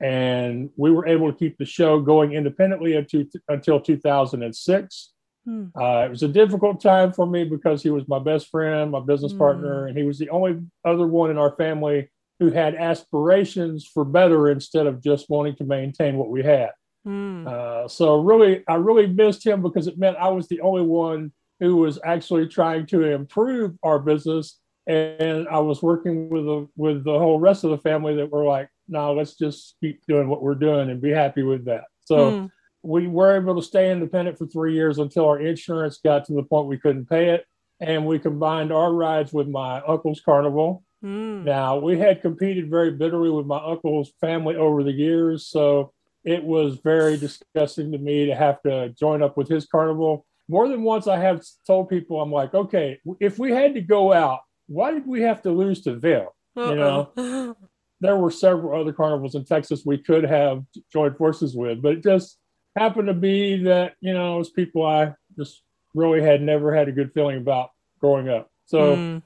and 0.00 0.70
we 0.76 0.90
were 0.90 1.06
able 1.06 1.30
to 1.30 1.38
keep 1.38 1.58
the 1.58 1.64
show 1.64 2.00
going 2.00 2.32
independently 2.32 2.94
until, 2.94 3.24
until 3.48 3.80
2006. 3.80 5.12
Hmm. 5.44 5.64
Uh, 5.76 6.04
it 6.06 6.10
was 6.10 6.22
a 6.22 6.28
difficult 6.28 6.80
time 6.80 7.12
for 7.12 7.26
me 7.26 7.44
because 7.44 7.82
he 7.82 7.90
was 7.90 8.06
my 8.06 8.20
best 8.20 8.48
friend, 8.48 8.92
my 8.92 9.00
business 9.00 9.32
hmm. 9.32 9.38
partner, 9.38 9.86
and 9.88 9.98
he 9.98 10.04
was 10.04 10.18
the 10.18 10.30
only 10.30 10.60
other 10.84 11.06
one 11.06 11.30
in 11.30 11.36
our 11.36 11.54
family 11.56 12.08
who 12.42 12.50
had 12.50 12.74
aspirations 12.74 13.86
for 13.86 14.04
better 14.04 14.50
instead 14.50 14.88
of 14.88 15.00
just 15.00 15.30
wanting 15.30 15.54
to 15.54 15.62
maintain 15.62 16.16
what 16.16 16.28
we 16.28 16.42
had. 16.42 16.70
Hmm. 17.04 17.46
Uh, 17.46 17.86
so 17.86 18.20
really, 18.20 18.64
I 18.68 18.74
really 18.74 19.06
missed 19.06 19.46
him 19.46 19.62
because 19.62 19.86
it 19.86 19.96
meant 19.96 20.16
I 20.16 20.28
was 20.30 20.48
the 20.48 20.60
only 20.60 20.82
one 20.82 21.32
who 21.60 21.76
was 21.76 22.00
actually 22.04 22.48
trying 22.48 22.86
to 22.86 23.04
improve 23.04 23.76
our 23.84 24.00
business. 24.00 24.58
And 24.88 25.46
I 25.46 25.60
was 25.60 25.82
working 25.82 26.28
with 26.30 26.44
the 26.44 26.68
with 26.76 27.04
the 27.04 27.16
whole 27.16 27.38
rest 27.38 27.62
of 27.62 27.70
the 27.70 27.78
family 27.78 28.16
that 28.16 28.32
were 28.32 28.44
like, 28.44 28.68
no, 28.88 29.12
let's 29.12 29.36
just 29.36 29.76
keep 29.80 30.04
doing 30.08 30.28
what 30.28 30.42
we're 30.42 30.56
doing 30.56 30.90
and 30.90 31.00
be 31.00 31.10
happy 31.10 31.44
with 31.44 31.66
that. 31.66 31.84
So 32.00 32.16
mm. 32.16 32.50
we 32.82 33.06
were 33.06 33.36
able 33.36 33.54
to 33.54 33.62
stay 33.62 33.92
independent 33.92 34.36
for 34.36 34.46
three 34.46 34.74
years 34.74 34.98
until 34.98 35.26
our 35.26 35.38
insurance 35.38 36.00
got 36.04 36.24
to 36.24 36.32
the 36.32 36.42
point 36.42 36.66
we 36.66 36.78
couldn't 36.78 37.08
pay 37.08 37.30
it. 37.30 37.46
And 37.78 38.04
we 38.04 38.18
combined 38.18 38.72
our 38.72 38.92
rides 38.92 39.32
with 39.32 39.46
my 39.46 39.80
uncle's 39.82 40.20
carnival. 40.20 40.82
Mm. 41.02 41.44
Now, 41.44 41.78
we 41.78 41.98
had 41.98 42.22
competed 42.22 42.70
very 42.70 42.92
bitterly 42.92 43.30
with 43.30 43.46
my 43.46 43.58
uncle's 43.58 44.12
family 44.20 44.56
over 44.56 44.82
the 44.82 44.92
years. 44.92 45.46
So 45.46 45.92
it 46.24 46.44
was 46.44 46.78
very 46.84 47.16
disgusting 47.16 47.92
to 47.92 47.98
me 47.98 48.26
to 48.26 48.34
have 48.34 48.62
to 48.62 48.90
join 48.90 49.22
up 49.22 49.36
with 49.36 49.48
his 49.48 49.66
carnival 49.66 50.24
more 50.48 50.68
than 50.68 50.82
once 50.82 51.06
I 51.06 51.18
have 51.18 51.42
told 51.66 51.88
people, 51.88 52.20
I'm 52.20 52.30
like, 52.30 52.52
okay, 52.52 52.98
if 53.20 53.38
we 53.38 53.52
had 53.52 53.74
to 53.74 53.80
go 53.80 54.12
out, 54.12 54.40
why 54.66 54.92
did 54.92 55.06
we 55.06 55.22
have 55.22 55.42
to 55.42 55.50
lose 55.50 55.82
to 55.82 55.96
them? 55.96 56.26
Uh-uh. 56.56 56.70
You 56.70 56.76
know, 56.76 57.56
there 58.00 58.16
were 58.16 58.30
several 58.30 58.78
other 58.78 58.92
carnivals 58.92 59.34
in 59.34 59.44
Texas 59.44 59.82
we 59.86 59.98
could 59.98 60.24
have 60.24 60.62
joined 60.92 61.16
forces 61.16 61.56
with, 61.56 61.80
but 61.80 61.92
it 61.92 62.02
just 62.02 62.38
happened 62.76 63.08
to 63.08 63.14
be 63.14 63.62
that, 63.64 63.94
you 64.00 64.12
know, 64.12 64.36
it 64.36 64.38
was 64.38 64.50
people 64.50 64.84
I 64.84 65.14
just 65.36 65.62
really 65.94 66.22
had 66.22 66.42
never 66.42 66.74
had 66.74 66.88
a 66.88 66.92
good 66.92 67.12
feeling 67.14 67.38
about 67.38 67.70
growing 68.00 68.28
up. 68.28 68.50
So 68.66 68.96
mm. 68.96 69.22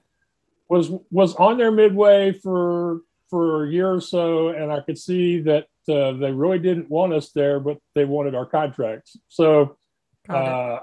Was 0.68 0.90
was 1.10 1.34
on 1.36 1.58
there 1.58 1.70
midway 1.70 2.32
for 2.32 3.00
for 3.30 3.64
a 3.64 3.70
year 3.70 3.92
or 3.92 4.00
so, 4.00 4.48
and 4.48 4.72
I 4.72 4.80
could 4.80 4.98
see 4.98 5.40
that 5.42 5.66
uh, 5.88 6.12
they 6.12 6.32
really 6.32 6.58
didn't 6.58 6.90
want 6.90 7.12
us 7.12 7.30
there, 7.30 7.60
but 7.60 7.78
they 7.94 8.04
wanted 8.04 8.34
our 8.34 8.46
contracts. 8.46 9.16
So 9.28 9.76
uh, 10.28 10.80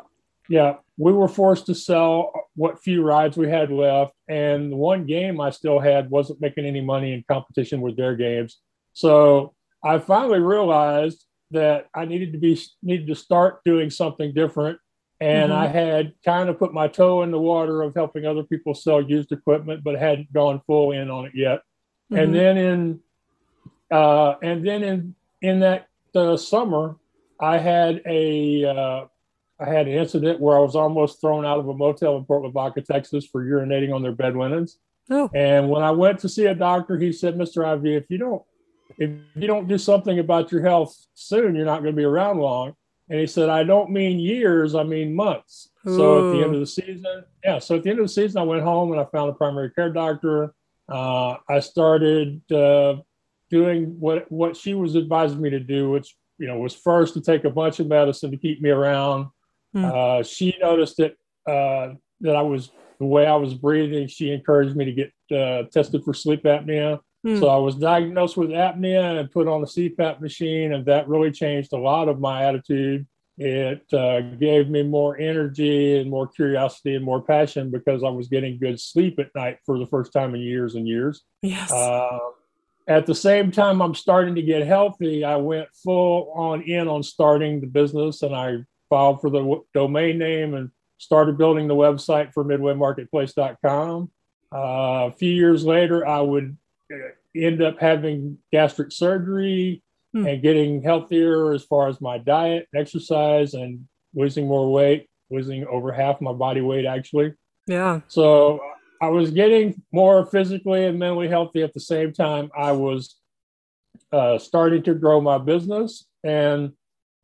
yeah, 0.49 0.75
we 0.97 1.11
were 1.13 1.27
forced 1.27 1.65
to 1.67 1.75
sell 1.75 2.31
what 2.55 2.81
few 2.81 3.03
rides 3.03 3.37
we 3.37 3.49
had 3.49 3.71
left, 3.71 4.13
and 4.27 4.71
the 4.71 4.75
one 4.75 5.05
game 5.05 5.39
I 5.39 5.49
still 5.49 5.79
had 5.79 6.09
wasn't 6.09 6.41
making 6.41 6.65
any 6.65 6.81
money 6.81 7.13
in 7.13 7.23
competition 7.27 7.81
with 7.81 7.97
their 7.97 8.15
games. 8.15 8.59
So 8.93 9.53
I 9.83 9.99
finally 9.99 10.39
realized 10.39 11.25
that 11.51 11.87
I 11.93 12.05
needed 12.05 12.33
to 12.33 12.39
be 12.39 12.59
needed 12.81 13.07
to 13.07 13.15
start 13.15 13.63
doing 13.63 13.89
something 13.89 14.33
different. 14.33 14.79
And 15.19 15.51
mm-hmm. 15.51 15.61
I 15.61 15.67
had 15.67 16.13
kind 16.25 16.49
of 16.49 16.59
put 16.59 16.73
my 16.73 16.87
toe 16.87 17.23
in 17.23 17.31
the 17.31 17.39
water 17.39 17.81
of 17.81 17.93
helping 17.95 18.25
other 18.25 18.43
people 18.43 18.73
sell 18.73 19.01
used 19.01 19.31
equipment, 19.31 19.83
but 19.83 19.97
hadn't 19.97 20.33
gone 20.33 20.61
full 20.67 20.91
in 20.91 21.09
on 21.09 21.25
it 21.25 21.33
yet. 21.33 21.59
Mm-hmm. 22.11 22.15
And 22.17 22.35
then 22.35 22.57
in 22.57 22.99
uh, 23.91 24.35
and 24.41 24.65
then 24.65 24.83
in 24.83 25.15
in 25.41 25.59
that 25.59 25.87
uh, 26.15 26.35
summer, 26.35 26.97
I 27.39 27.57
had 27.57 28.01
a 28.05 28.65
uh, 28.65 29.05
I 29.59 29.69
had 29.69 29.87
an 29.87 29.93
incident 29.93 30.39
where 30.39 30.57
I 30.57 30.61
was 30.61 30.75
almost 30.75 31.21
thrown 31.21 31.45
out 31.45 31.59
of 31.59 31.67
a 31.67 31.73
motel 31.73 32.17
in 32.17 32.25
Port 32.25 32.43
Lavaca, 32.43 32.81
Texas, 32.81 33.25
for 33.25 33.45
urinating 33.45 33.93
on 33.93 34.01
their 34.01 34.11
bed 34.11 34.35
linens. 34.35 34.77
Oh. 35.09 35.29
And 35.33 35.69
when 35.69 35.83
I 35.83 35.91
went 35.91 36.19
to 36.19 36.29
see 36.29 36.45
a 36.45 36.55
doctor, 36.55 36.97
he 36.97 37.11
said, 37.11 37.35
"Mr. 37.35 37.65
Ivey, 37.65 37.95
if 37.95 38.05
you 38.09 38.17
don't 38.17 38.41
if 38.97 39.09
you 39.35 39.47
don't 39.47 39.67
do 39.67 39.77
something 39.77 40.19
about 40.19 40.51
your 40.51 40.61
health 40.61 40.95
soon, 41.13 41.55
you're 41.55 41.65
not 41.65 41.81
going 41.81 41.93
to 41.93 41.97
be 41.97 42.05
around 42.05 42.39
long." 42.39 42.75
And 43.09 43.19
he 43.19 43.27
said, 43.27 43.49
"I 43.49 43.63
don't 43.63 43.91
mean 43.91 44.19
years, 44.19 44.75
I 44.75 44.83
mean 44.83 45.13
months." 45.13 45.69
Ooh. 45.87 45.97
So 45.97 46.17
at 46.17 46.37
the 46.37 46.43
end 46.43 46.53
of 46.53 46.59
the 46.59 46.67
season, 46.67 47.23
yeah. 47.43 47.59
So 47.59 47.75
at 47.75 47.83
the 47.83 47.89
end 47.89 47.99
of 47.99 48.05
the 48.05 48.13
season, 48.13 48.41
I 48.41 48.45
went 48.45 48.63
home 48.63 48.91
and 48.91 49.01
I 49.01 49.05
found 49.05 49.29
a 49.29 49.33
primary 49.33 49.71
care 49.71 49.91
doctor. 49.91 50.53
Uh, 50.87 51.35
I 51.49 51.59
started 51.59 52.41
uh, 52.51 52.95
doing 53.49 53.99
what 53.99 54.31
what 54.31 54.55
she 54.55 54.73
was 54.73 54.95
advising 54.95 55.41
me 55.41 55.49
to 55.49 55.59
do, 55.59 55.89
which 55.89 56.15
you 56.37 56.47
know 56.47 56.57
was 56.59 56.73
first 56.73 57.13
to 57.15 57.21
take 57.21 57.43
a 57.43 57.49
bunch 57.49 57.79
of 57.79 57.87
medicine 57.87 58.31
to 58.31 58.37
keep 58.37 58.61
me 58.61 58.69
around 58.69 59.27
Mm. 59.75 60.19
Uh, 60.19 60.23
she 60.23 60.55
noticed 60.61 60.97
that 60.97 61.13
uh, 61.47 61.95
that 62.21 62.35
I 62.35 62.41
was 62.41 62.71
the 62.99 63.05
way 63.05 63.25
I 63.25 63.35
was 63.35 63.53
breathing. 63.53 64.07
She 64.07 64.31
encouraged 64.31 64.75
me 64.75 64.85
to 64.85 64.93
get 64.93 65.37
uh, 65.37 65.63
tested 65.71 66.03
for 66.03 66.13
sleep 66.13 66.43
apnea. 66.43 66.99
Mm. 67.25 67.39
So 67.39 67.47
I 67.47 67.57
was 67.57 67.75
diagnosed 67.75 68.35
with 68.35 68.49
apnea 68.49 69.19
and 69.19 69.31
put 69.31 69.47
on 69.47 69.63
a 69.63 69.65
CPAP 69.65 70.19
machine, 70.19 70.73
and 70.73 70.85
that 70.85 71.07
really 71.07 71.31
changed 71.31 71.73
a 71.73 71.77
lot 71.77 72.09
of 72.09 72.19
my 72.19 72.45
attitude. 72.45 73.07
It 73.37 73.91
uh, 73.93 74.21
gave 74.21 74.69
me 74.69 74.83
more 74.83 75.17
energy 75.17 75.97
and 75.97 76.09
more 76.09 76.27
curiosity 76.27 76.95
and 76.95 77.03
more 77.03 77.21
passion 77.21 77.71
because 77.71 78.03
I 78.03 78.09
was 78.09 78.27
getting 78.27 78.59
good 78.59 78.79
sleep 78.79 79.17
at 79.19 79.33
night 79.35 79.57
for 79.65 79.79
the 79.79 79.87
first 79.87 80.13
time 80.13 80.35
in 80.35 80.41
years 80.41 80.75
and 80.75 80.87
years. 80.87 81.23
Yes. 81.41 81.71
Uh, 81.71 82.19
at 82.87 83.05
the 83.05 83.15
same 83.15 83.51
time, 83.51 83.81
I'm 83.81 83.95
starting 83.95 84.35
to 84.35 84.41
get 84.41 84.67
healthy. 84.67 85.23
I 85.23 85.37
went 85.37 85.69
full 85.73 86.31
on 86.35 86.61
in 86.61 86.87
on 86.87 87.01
starting 87.01 87.61
the 87.61 87.67
business, 87.67 88.21
and 88.21 88.35
I 88.35 88.57
filed 88.89 89.21
for 89.21 89.29
the 89.29 89.61
domain 89.73 90.19
name 90.19 90.53
and 90.53 90.69
started 90.97 91.37
building 91.37 91.67
the 91.67 91.75
website 91.75 92.33
for 92.33 92.43
midwaymarketplace.com. 92.43 94.11
Uh, 94.53 95.07
a 95.07 95.11
few 95.11 95.31
years 95.31 95.65
later, 95.65 96.05
I 96.05 96.21
would 96.21 96.57
end 97.35 97.61
up 97.61 97.79
having 97.79 98.37
gastric 98.51 98.91
surgery 98.91 99.83
hmm. 100.13 100.25
and 100.25 100.41
getting 100.41 100.81
healthier 100.81 101.53
as 101.53 101.63
far 101.63 101.87
as 101.87 102.01
my 102.01 102.17
diet, 102.17 102.67
and 102.71 102.81
exercise, 102.81 103.53
and 103.53 103.87
losing 104.13 104.47
more 104.47 104.71
weight, 104.71 105.07
losing 105.29 105.65
over 105.67 105.91
half 105.91 106.21
my 106.21 106.33
body 106.33 106.61
weight 106.61 106.85
actually. 106.85 107.33
Yeah. 107.67 108.01
So 108.07 108.59
I 109.01 109.07
was 109.07 109.31
getting 109.31 109.81
more 109.91 110.25
physically 110.25 110.85
and 110.85 110.99
mentally 110.99 111.27
healthy 111.27 111.61
at 111.61 111.73
the 111.73 111.79
same 111.79 112.13
time. 112.13 112.49
I 112.57 112.71
was 112.71 113.15
uh, 114.13 114.37
starting 114.37 114.83
to 114.83 114.93
grow 114.93 115.19
my 115.19 115.37
business. 115.37 116.05
And, 116.23 116.71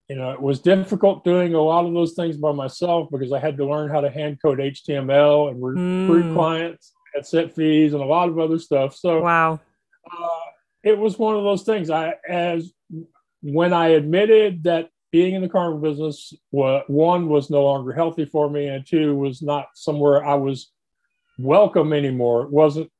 you 0.10 0.16
know, 0.16 0.32
it 0.32 0.42
was 0.42 0.60
difficult 0.60 1.24
doing 1.24 1.54
a 1.54 1.62
lot 1.62 1.86
of 1.86 1.94
those 1.94 2.13
things 2.13 2.36
by 2.36 2.51
myself 2.51 3.10
because 3.12 3.32
I 3.32 3.39
had 3.39 3.58
to 3.58 3.66
learn 3.66 3.89
how 3.89 4.01
to 4.01 4.10
hand 4.10 4.39
code 4.42 4.60
HTML 4.60 5.50
and 5.50 5.63
recruit 5.63 6.25
mm. 6.25 6.34
clients 6.34 6.94
and 7.13 7.25
set 7.25 7.56
fees 7.56 7.94
and 7.94 8.01
a 8.01 8.06
lot 8.06 8.28
of 8.28 8.39
other 8.39 8.60
stuff. 8.60 8.96
So, 8.96 9.22
wow. 9.22 9.60
Uh, 10.06 10.27
it 10.84 10.98
was 10.98 11.18
one 11.18 11.36
of 11.36 11.44
those 11.44 11.63
things. 11.63 11.89
I, 11.89 12.13
as 12.27 12.72
when 13.41 13.74
I 13.74 13.89
admitted 13.89 14.63
that 14.63 14.89
being 15.12 15.34
in 15.34 15.41
the 15.41 15.50
carnival 15.50 15.79
business, 15.79 16.34
one 16.51 17.29
was 17.29 17.50
no 17.50 17.63
longer 17.63 17.94
healthy 17.94 18.25
for 18.25 18.50
me, 18.50 18.68
and 18.68 18.86
two 18.86 19.15
was 19.15 19.41
not 19.41 19.68
somewhere 19.74 20.24
I 20.24 20.36
was 20.36 20.72
welcome 21.38 21.94
anymore. 21.94 22.44
It 22.44 22.51
wasn't 22.51 22.91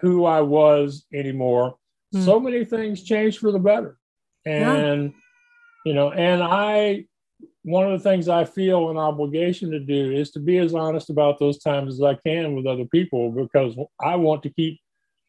who 0.00 0.24
I 0.24 0.40
was 0.40 1.04
anymore. 1.12 1.76
Mm. 2.14 2.24
So 2.24 2.40
many 2.40 2.64
things 2.64 3.02
changed 3.02 3.38
for 3.38 3.52
the 3.52 3.58
better. 3.58 3.98
And, 4.46 5.12
yeah. 5.12 5.18
you 5.84 5.94
know, 5.94 6.10
and 6.12 6.42
I, 6.42 7.04
one 7.62 7.90
of 7.90 8.02
the 8.02 8.08
things 8.08 8.28
I 8.28 8.44
feel 8.44 8.90
an 8.90 8.96
obligation 8.96 9.70
to 9.72 9.80
do 9.80 10.12
is 10.12 10.30
to 10.30 10.40
be 10.40 10.58
as 10.58 10.74
honest 10.74 11.10
about 11.10 11.38
those 11.38 11.58
times 11.58 11.94
as 11.94 12.02
I 12.02 12.14
can 12.14 12.54
with 12.54 12.66
other 12.66 12.86
people 12.86 13.30
because 13.30 13.76
I 14.00 14.16
want 14.16 14.42
to 14.44 14.50
keep 14.50 14.80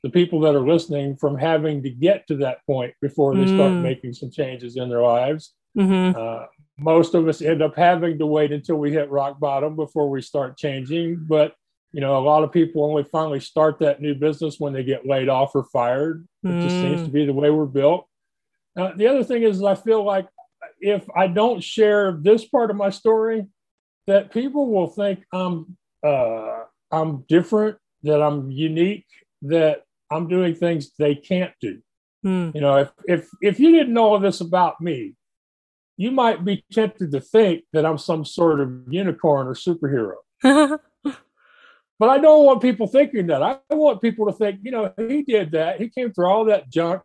the 0.03 0.09
people 0.09 0.39
that 0.41 0.55
are 0.55 0.65
listening 0.65 1.15
from 1.17 1.37
having 1.37 1.83
to 1.83 1.89
get 1.89 2.25
to 2.27 2.37
that 2.37 2.65
point 2.65 2.93
before 3.01 3.35
they 3.35 3.43
mm. 3.43 3.55
start 3.55 3.73
making 3.73 4.13
some 4.13 4.31
changes 4.31 4.77
in 4.77 4.89
their 4.89 5.01
lives. 5.01 5.53
Mm-hmm. 5.77 6.17
Uh, 6.17 6.45
most 6.77 7.13
of 7.13 7.27
us 7.27 7.41
end 7.41 7.61
up 7.61 7.75
having 7.75 8.17
to 8.19 8.25
wait 8.25 8.51
until 8.51 8.77
we 8.77 8.91
hit 8.91 9.09
rock 9.09 9.39
bottom 9.39 9.75
before 9.75 10.09
we 10.09 10.21
start 10.21 10.57
changing. 10.57 11.25
But 11.27 11.53
you 11.91 12.01
know, 12.01 12.17
a 12.17 12.21
lot 12.21 12.43
of 12.43 12.51
people 12.51 12.83
only 12.83 13.03
finally 13.03 13.39
start 13.39 13.79
that 13.79 14.01
new 14.01 14.13
business 14.13 14.59
when 14.59 14.73
they 14.73 14.83
get 14.83 15.07
laid 15.07 15.27
off 15.27 15.55
or 15.55 15.63
fired. 15.63 16.27
It 16.43 16.47
mm. 16.47 16.61
just 16.61 16.75
seems 16.75 17.03
to 17.03 17.09
be 17.09 17.25
the 17.25 17.33
way 17.33 17.49
we're 17.49 17.65
built. 17.65 18.07
Uh, 18.77 18.91
the 18.95 19.07
other 19.07 19.23
thing 19.23 19.43
is, 19.43 19.63
I 19.63 19.75
feel 19.75 20.03
like 20.03 20.27
if 20.79 21.05
I 21.15 21.27
don't 21.27 21.63
share 21.63 22.17
this 22.21 22.45
part 22.45 22.69
of 22.69 22.77
my 22.77 22.91
story, 22.91 23.45
that 24.07 24.31
people 24.31 24.71
will 24.71 24.87
think 24.87 25.23
I'm 25.33 25.77
uh, 26.05 26.63
I'm 26.91 27.23
different, 27.27 27.77
that 28.03 28.21
I'm 28.21 28.51
unique, 28.51 29.05
that 29.43 29.83
I'm 30.11 30.27
doing 30.27 30.55
things 30.55 30.91
they 30.97 31.15
can't 31.15 31.53
do. 31.61 31.79
Mm. 32.25 32.53
You 32.55 32.61
know, 32.61 32.77
if 32.77 32.91
if 33.05 33.29
if 33.41 33.59
you 33.59 33.71
didn't 33.71 33.93
know 33.93 34.09
all 34.09 34.19
this 34.19 34.41
about 34.41 34.81
me, 34.81 35.15
you 35.97 36.11
might 36.11 36.43
be 36.43 36.63
tempted 36.71 37.11
to 37.11 37.21
think 37.21 37.63
that 37.73 37.85
I'm 37.85 37.97
some 37.97 38.25
sort 38.25 38.59
of 38.59 38.71
unicorn 38.89 39.47
or 39.47 39.53
superhero. 39.53 40.15
but 40.43 42.09
I 42.09 42.17
don't 42.17 42.45
want 42.45 42.61
people 42.61 42.87
thinking 42.87 43.27
that. 43.27 43.43
I 43.43 43.57
want 43.69 44.01
people 44.01 44.25
to 44.27 44.33
think, 44.33 44.59
you 44.63 44.71
know, 44.71 44.93
he 44.97 45.23
did 45.23 45.51
that. 45.51 45.79
He 45.79 45.89
came 45.89 46.13
through 46.13 46.27
all 46.27 46.45
that 46.45 46.69
junk, 46.69 47.01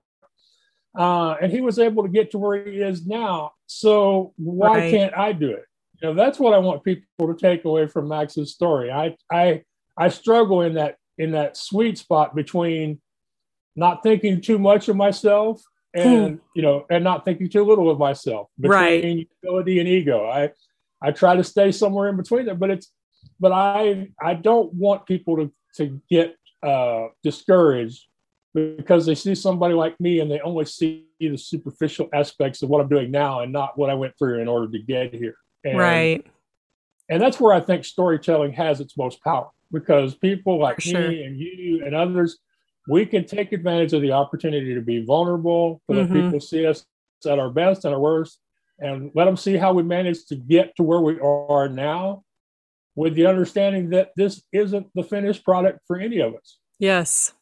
uh, 0.97 1.35
and 1.41 1.53
he 1.53 1.61
was 1.61 1.79
able 1.79 2.05
to 2.05 2.09
get 2.09 2.31
to 2.33 2.39
where 2.39 2.65
he 2.65 2.81
is 2.81 3.07
now. 3.07 3.53
So 3.67 4.33
why 4.37 4.79
right. 4.79 4.91
can't 4.91 5.17
I 5.17 5.33
do 5.33 5.51
it? 5.51 5.65
You 6.01 6.09
know, 6.09 6.15
that's 6.15 6.39
what 6.39 6.55
I 6.55 6.59
want 6.59 6.85
people 6.85 7.05
to 7.27 7.35
take 7.35 7.65
away 7.65 7.87
from 7.87 8.09
Max's 8.09 8.53
story. 8.53 8.91
I 8.91 9.17
I 9.31 9.63
I 9.97 10.09
struggle 10.09 10.63
in 10.63 10.75
that 10.75 10.97
in 11.19 11.33
that 11.33 11.57
sweet 11.57 11.99
spot 11.99 12.35
between 12.35 13.01
not 13.77 14.03
thinking 14.03 14.41
too 14.41 14.59
much 14.59 14.89
of 14.89 14.97
myself 14.97 15.63
and 15.95 16.41
you 16.55 16.63
know 16.63 16.85
and 16.91 17.05
not 17.05 17.25
thinking 17.25 17.49
too 17.49 17.65
little 17.65 17.91
of 17.91 17.99
myself 17.99 18.49
between 18.59 18.79
right. 18.79 19.29
humility 19.41 19.79
and 19.79 19.89
ego. 19.89 20.29
I 20.29 20.51
i 21.01 21.13
try 21.13 21.37
to 21.37 21.45
stay 21.45 21.71
somewhere 21.71 22.09
in 22.09 22.17
between 22.17 22.47
there 22.47 22.55
but 22.55 22.71
it's 22.71 22.91
but 23.39 23.53
i 23.53 24.11
i 24.21 24.35
don't 24.35 24.73
want 24.75 25.07
people 25.07 25.37
to 25.37 25.53
to 25.77 26.01
get 26.11 26.37
uh 26.63 27.07
discouraged 27.23 28.07
because 28.55 29.05
they 29.05 29.15
see 29.15 29.35
somebody 29.35 29.75
like 29.75 29.99
me 30.01 30.21
and 30.21 30.31
they 30.31 30.41
only 30.41 30.65
see 30.65 31.07
the 31.19 31.37
superficial 31.37 32.09
aspects 32.13 32.63
of 32.63 32.69
what 32.69 32.81
i'm 32.81 32.89
doing 32.89 33.11
now 33.11 33.41
and 33.41 33.53
not 33.53 33.77
what 33.79 33.91
i 33.91 33.95
went 33.95 34.17
through 34.19 34.41
in 34.41 34.49
order 34.49 34.71
to 34.71 34.79
get 34.79 35.13
here. 35.13 35.37
And, 35.65 35.79
right. 35.79 36.27
and 37.09 37.23
that's 37.23 37.41
where 37.41 37.55
i 37.55 37.61
think 37.61 37.85
storytelling 37.85 38.53
has 38.53 38.81
its 38.81 38.97
most 38.97 39.23
power 39.23 39.51
because 39.75 40.15
people 40.15 40.59
like 40.59 40.81
sure. 40.81 41.11
me 41.11 41.25
and 41.25 41.39
you 41.39 41.85
and 41.85 41.95
others 41.95 42.39
we 42.89 43.07
can 43.07 43.25
take 43.25 43.53
advantage 43.53 43.93
of 43.93 44.03
the 44.03 44.13
opportunity 44.13 44.75
to 44.75 44.81
be 44.81 45.05
vulnerable, 45.05 45.81
to 45.89 45.97
let 45.97 46.07
mm-hmm. 46.07 46.27
people 46.27 46.41
see 46.41 46.67
us 46.67 46.85
at 47.27 47.39
our 47.39 47.51
best 47.51 47.85
and 47.85 47.95
our 47.95 48.01
worst, 48.01 48.39
and 48.79 49.11
let 49.15 49.25
them 49.25 49.37
see 49.37 49.57
how 49.57 49.73
we 49.73 49.83
managed 49.83 50.29
to 50.29 50.37
get 50.37 50.77
to 50.77 50.83
where 50.83 51.01
we 51.01 51.19
are 51.21 51.69
now 51.69 52.23
with 52.95 53.15
the 53.15 53.27
understanding 53.27 53.91
that 53.91 54.11
this 54.17 54.43
isn't 54.53 54.87
the 54.95 55.03
finished 55.03 55.45
product 55.45 55.81
for 55.87 55.99
any 55.99 56.21
of 56.21 56.35
us. 56.35 56.59
Yes. 56.79 57.33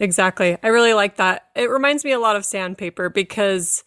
Exactly. 0.00 0.58
I 0.62 0.68
really 0.68 0.94
like 0.94 1.16
that. 1.16 1.44
It 1.54 1.70
reminds 1.70 2.04
me 2.04 2.12
a 2.12 2.18
lot 2.18 2.36
of 2.36 2.44
sandpaper 2.44 3.10
because 3.10 3.84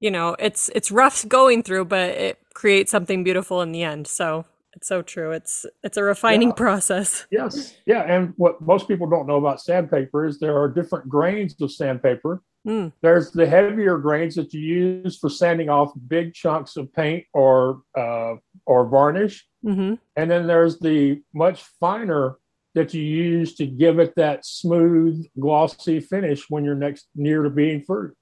you 0.00 0.10
know, 0.10 0.34
it's 0.38 0.70
it's 0.74 0.90
rough 0.90 1.28
going 1.28 1.62
through, 1.62 1.84
but 1.84 2.10
it 2.10 2.38
creates 2.54 2.90
something 2.90 3.22
beautiful 3.22 3.60
in 3.60 3.70
the 3.70 3.82
end. 3.82 4.06
So 4.06 4.46
it's 4.80 4.88
so 4.88 5.02
true. 5.02 5.30
It's 5.30 5.66
it's 5.82 5.98
a 5.98 6.02
refining 6.02 6.48
yeah. 6.48 6.54
process. 6.54 7.26
Yes. 7.30 7.74
Yeah. 7.84 8.00
And 8.02 8.32
what 8.38 8.62
most 8.62 8.88
people 8.88 9.06
don't 9.06 9.26
know 9.26 9.36
about 9.36 9.60
sandpaper 9.60 10.24
is 10.24 10.38
there 10.38 10.58
are 10.58 10.68
different 10.70 11.06
grains 11.06 11.54
of 11.60 11.70
sandpaper. 11.70 12.42
Mm. 12.66 12.90
There's 13.02 13.30
the 13.30 13.46
heavier 13.46 13.98
grains 13.98 14.36
that 14.36 14.54
you 14.54 14.60
use 14.60 15.18
for 15.18 15.28
sanding 15.28 15.68
off 15.68 15.92
big 16.08 16.32
chunks 16.32 16.78
of 16.78 16.90
paint 16.94 17.26
or 17.34 17.82
uh, 17.96 18.36
or 18.64 18.86
varnish, 18.86 19.46
mm-hmm. 19.62 19.94
and 20.16 20.30
then 20.30 20.46
there's 20.46 20.78
the 20.78 21.22
much 21.34 21.62
finer 21.78 22.38
that 22.74 22.94
you 22.94 23.02
use 23.02 23.54
to 23.56 23.66
give 23.66 23.98
it 23.98 24.14
that 24.16 24.46
smooth, 24.46 25.26
glossy 25.38 26.00
finish 26.00 26.48
when 26.48 26.64
you're 26.64 26.74
next 26.74 27.08
near 27.14 27.42
to 27.42 27.50
being 27.50 27.82
fruit. 27.82 28.14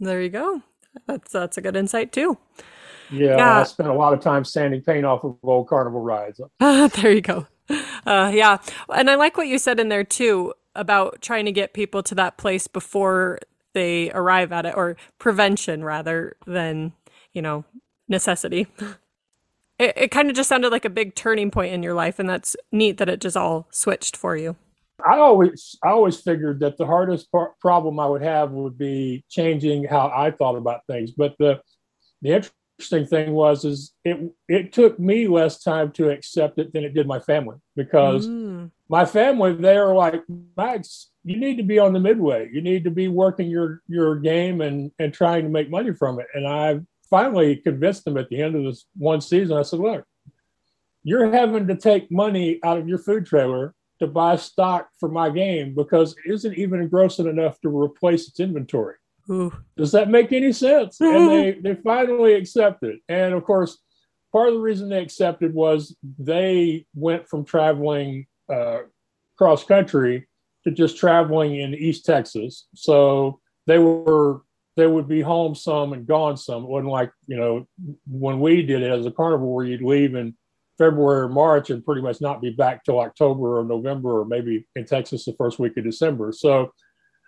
There 0.00 0.22
you 0.22 0.30
go. 0.30 0.62
That's 1.06 1.30
that's 1.30 1.58
a 1.58 1.60
good 1.60 1.76
insight 1.76 2.12
too. 2.12 2.36
Yeah, 3.10 3.36
yeah, 3.36 3.60
I 3.60 3.62
spent 3.64 3.88
a 3.88 3.94
lot 3.94 4.12
of 4.12 4.20
time 4.20 4.44
sanding 4.44 4.82
paint 4.82 5.04
off 5.04 5.24
of 5.24 5.36
old 5.42 5.68
carnival 5.68 6.00
rides. 6.00 6.40
there 6.58 7.12
you 7.12 7.20
go. 7.20 7.46
Uh, 8.06 8.30
yeah, 8.34 8.58
and 8.94 9.10
I 9.10 9.14
like 9.16 9.36
what 9.36 9.48
you 9.48 9.58
said 9.58 9.80
in 9.80 9.88
there 9.88 10.04
too 10.04 10.54
about 10.74 11.20
trying 11.20 11.44
to 11.44 11.52
get 11.52 11.74
people 11.74 12.02
to 12.04 12.14
that 12.14 12.36
place 12.36 12.66
before 12.66 13.40
they 13.72 14.10
arrive 14.12 14.52
at 14.52 14.66
it, 14.66 14.76
or 14.76 14.96
prevention 15.18 15.84
rather 15.84 16.36
than 16.46 16.92
you 17.32 17.42
know 17.42 17.64
necessity. 18.08 18.66
It, 19.80 19.94
it 19.96 20.10
kind 20.10 20.28
of 20.28 20.36
just 20.36 20.50
sounded 20.50 20.72
like 20.72 20.84
a 20.84 20.90
big 20.90 21.14
turning 21.14 21.50
point 21.50 21.72
in 21.72 21.82
your 21.82 21.94
life, 21.94 22.18
and 22.18 22.28
that's 22.28 22.54
neat 22.70 22.98
that 22.98 23.08
it 23.08 23.18
just 23.18 23.34
all 23.34 23.66
switched 23.70 24.14
for 24.14 24.36
you. 24.36 24.54
I 25.02 25.16
always, 25.16 25.74
I 25.82 25.88
always 25.88 26.20
figured 26.20 26.60
that 26.60 26.76
the 26.76 26.84
hardest 26.84 27.32
par- 27.32 27.54
problem 27.62 27.98
I 27.98 28.06
would 28.06 28.20
have 28.20 28.50
would 28.50 28.76
be 28.76 29.24
changing 29.30 29.84
how 29.84 30.12
I 30.14 30.32
thought 30.32 30.56
about 30.56 30.86
things. 30.86 31.12
But 31.12 31.34
the 31.38 31.62
the 32.20 32.32
interesting 32.80 33.06
thing 33.06 33.32
was 33.32 33.66
is 33.66 33.92
it 34.06 34.18
it 34.48 34.72
took 34.72 34.98
me 34.98 35.28
less 35.28 35.62
time 35.62 35.92
to 35.92 36.08
accept 36.08 36.58
it 36.58 36.72
than 36.72 36.82
it 36.82 36.94
did 36.94 37.06
my 37.06 37.20
family 37.20 37.56
because 37.76 38.26
mm. 38.26 38.70
my 38.88 39.04
family 39.04 39.52
they 39.52 39.76
are 39.76 39.94
like 39.94 40.22
Max 40.56 41.10
you 41.22 41.36
need 41.36 41.58
to 41.58 41.62
be 41.62 41.78
on 41.78 41.92
the 41.92 42.00
midway 42.00 42.48
you 42.50 42.62
need 42.62 42.84
to 42.84 42.90
be 42.90 43.08
working 43.08 43.50
your 43.50 43.82
your 43.86 44.16
game 44.16 44.62
and 44.62 44.90
and 44.98 45.12
trying 45.12 45.42
to 45.42 45.50
make 45.50 45.68
money 45.68 45.92
from 45.92 46.18
it 46.20 46.26
and 46.32 46.48
I 46.48 46.80
finally 47.10 47.56
convinced 47.56 48.06
them 48.06 48.16
at 48.16 48.30
the 48.30 48.40
end 48.40 48.56
of 48.56 48.64
this 48.64 48.86
one 48.96 49.20
season 49.20 49.58
I 49.58 49.62
said 49.62 49.80
look 49.80 50.04
you're 51.02 51.30
having 51.30 51.66
to 51.66 51.76
take 51.76 52.10
money 52.10 52.60
out 52.64 52.78
of 52.78 52.88
your 52.88 52.98
food 52.98 53.26
trailer 53.26 53.74
to 53.98 54.06
buy 54.06 54.36
stock 54.36 54.88
for 54.98 55.10
my 55.10 55.28
game 55.28 55.74
because 55.74 56.14
it 56.24 56.32
isn't 56.32 56.56
even 56.56 56.80
engrossing 56.80 57.26
enough 57.26 57.60
to 57.60 57.68
replace 57.68 58.28
its 58.28 58.40
inventory. 58.40 58.96
Does 59.76 59.92
that 59.92 60.10
make 60.10 60.32
any 60.32 60.52
sense? 60.52 61.00
and 61.00 61.30
they, 61.30 61.52
they 61.52 61.74
finally 61.74 62.34
accepted. 62.34 62.98
And 63.08 63.34
of 63.34 63.44
course, 63.44 63.78
part 64.32 64.48
of 64.48 64.54
the 64.54 64.60
reason 64.60 64.88
they 64.88 65.02
accepted 65.02 65.54
was 65.54 65.96
they 66.18 66.86
went 66.94 67.28
from 67.28 67.44
traveling 67.44 68.26
uh, 68.52 68.80
cross 69.38 69.64
country 69.64 70.28
to 70.64 70.70
just 70.70 70.98
traveling 70.98 71.56
in 71.56 71.74
East 71.74 72.04
Texas. 72.04 72.66
So 72.74 73.40
they 73.66 73.78
were 73.78 74.42
they 74.76 74.86
would 74.86 75.08
be 75.08 75.20
home 75.20 75.54
some 75.54 75.92
and 75.92 76.06
gone 76.06 76.36
some. 76.36 76.64
It 76.64 76.68
wasn't 76.68 76.92
like 76.92 77.12
you 77.26 77.36
know 77.36 77.66
when 78.06 78.40
we 78.40 78.62
did 78.62 78.82
it 78.82 78.90
as 78.90 79.06
a 79.06 79.10
carnival 79.10 79.54
where 79.54 79.64
you'd 79.64 79.82
leave 79.82 80.14
in 80.14 80.34
February 80.78 81.22
or 81.22 81.28
March 81.28 81.70
and 81.70 81.84
pretty 81.84 82.00
much 82.00 82.20
not 82.20 82.40
be 82.40 82.50
back 82.50 82.84
till 82.84 83.00
October 83.00 83.58
or 83.58 83.64
November 83.64 84.20
or 84.20 84.24
maybe 84.24 84.66
in 84.76 84.84
Texas 84.86 85.24
the 85.24 85.34
first 85.34 85.58
week 85.58 85.76
of 85.76 85.84
December. 85.84 86.32
So 86.32 86.72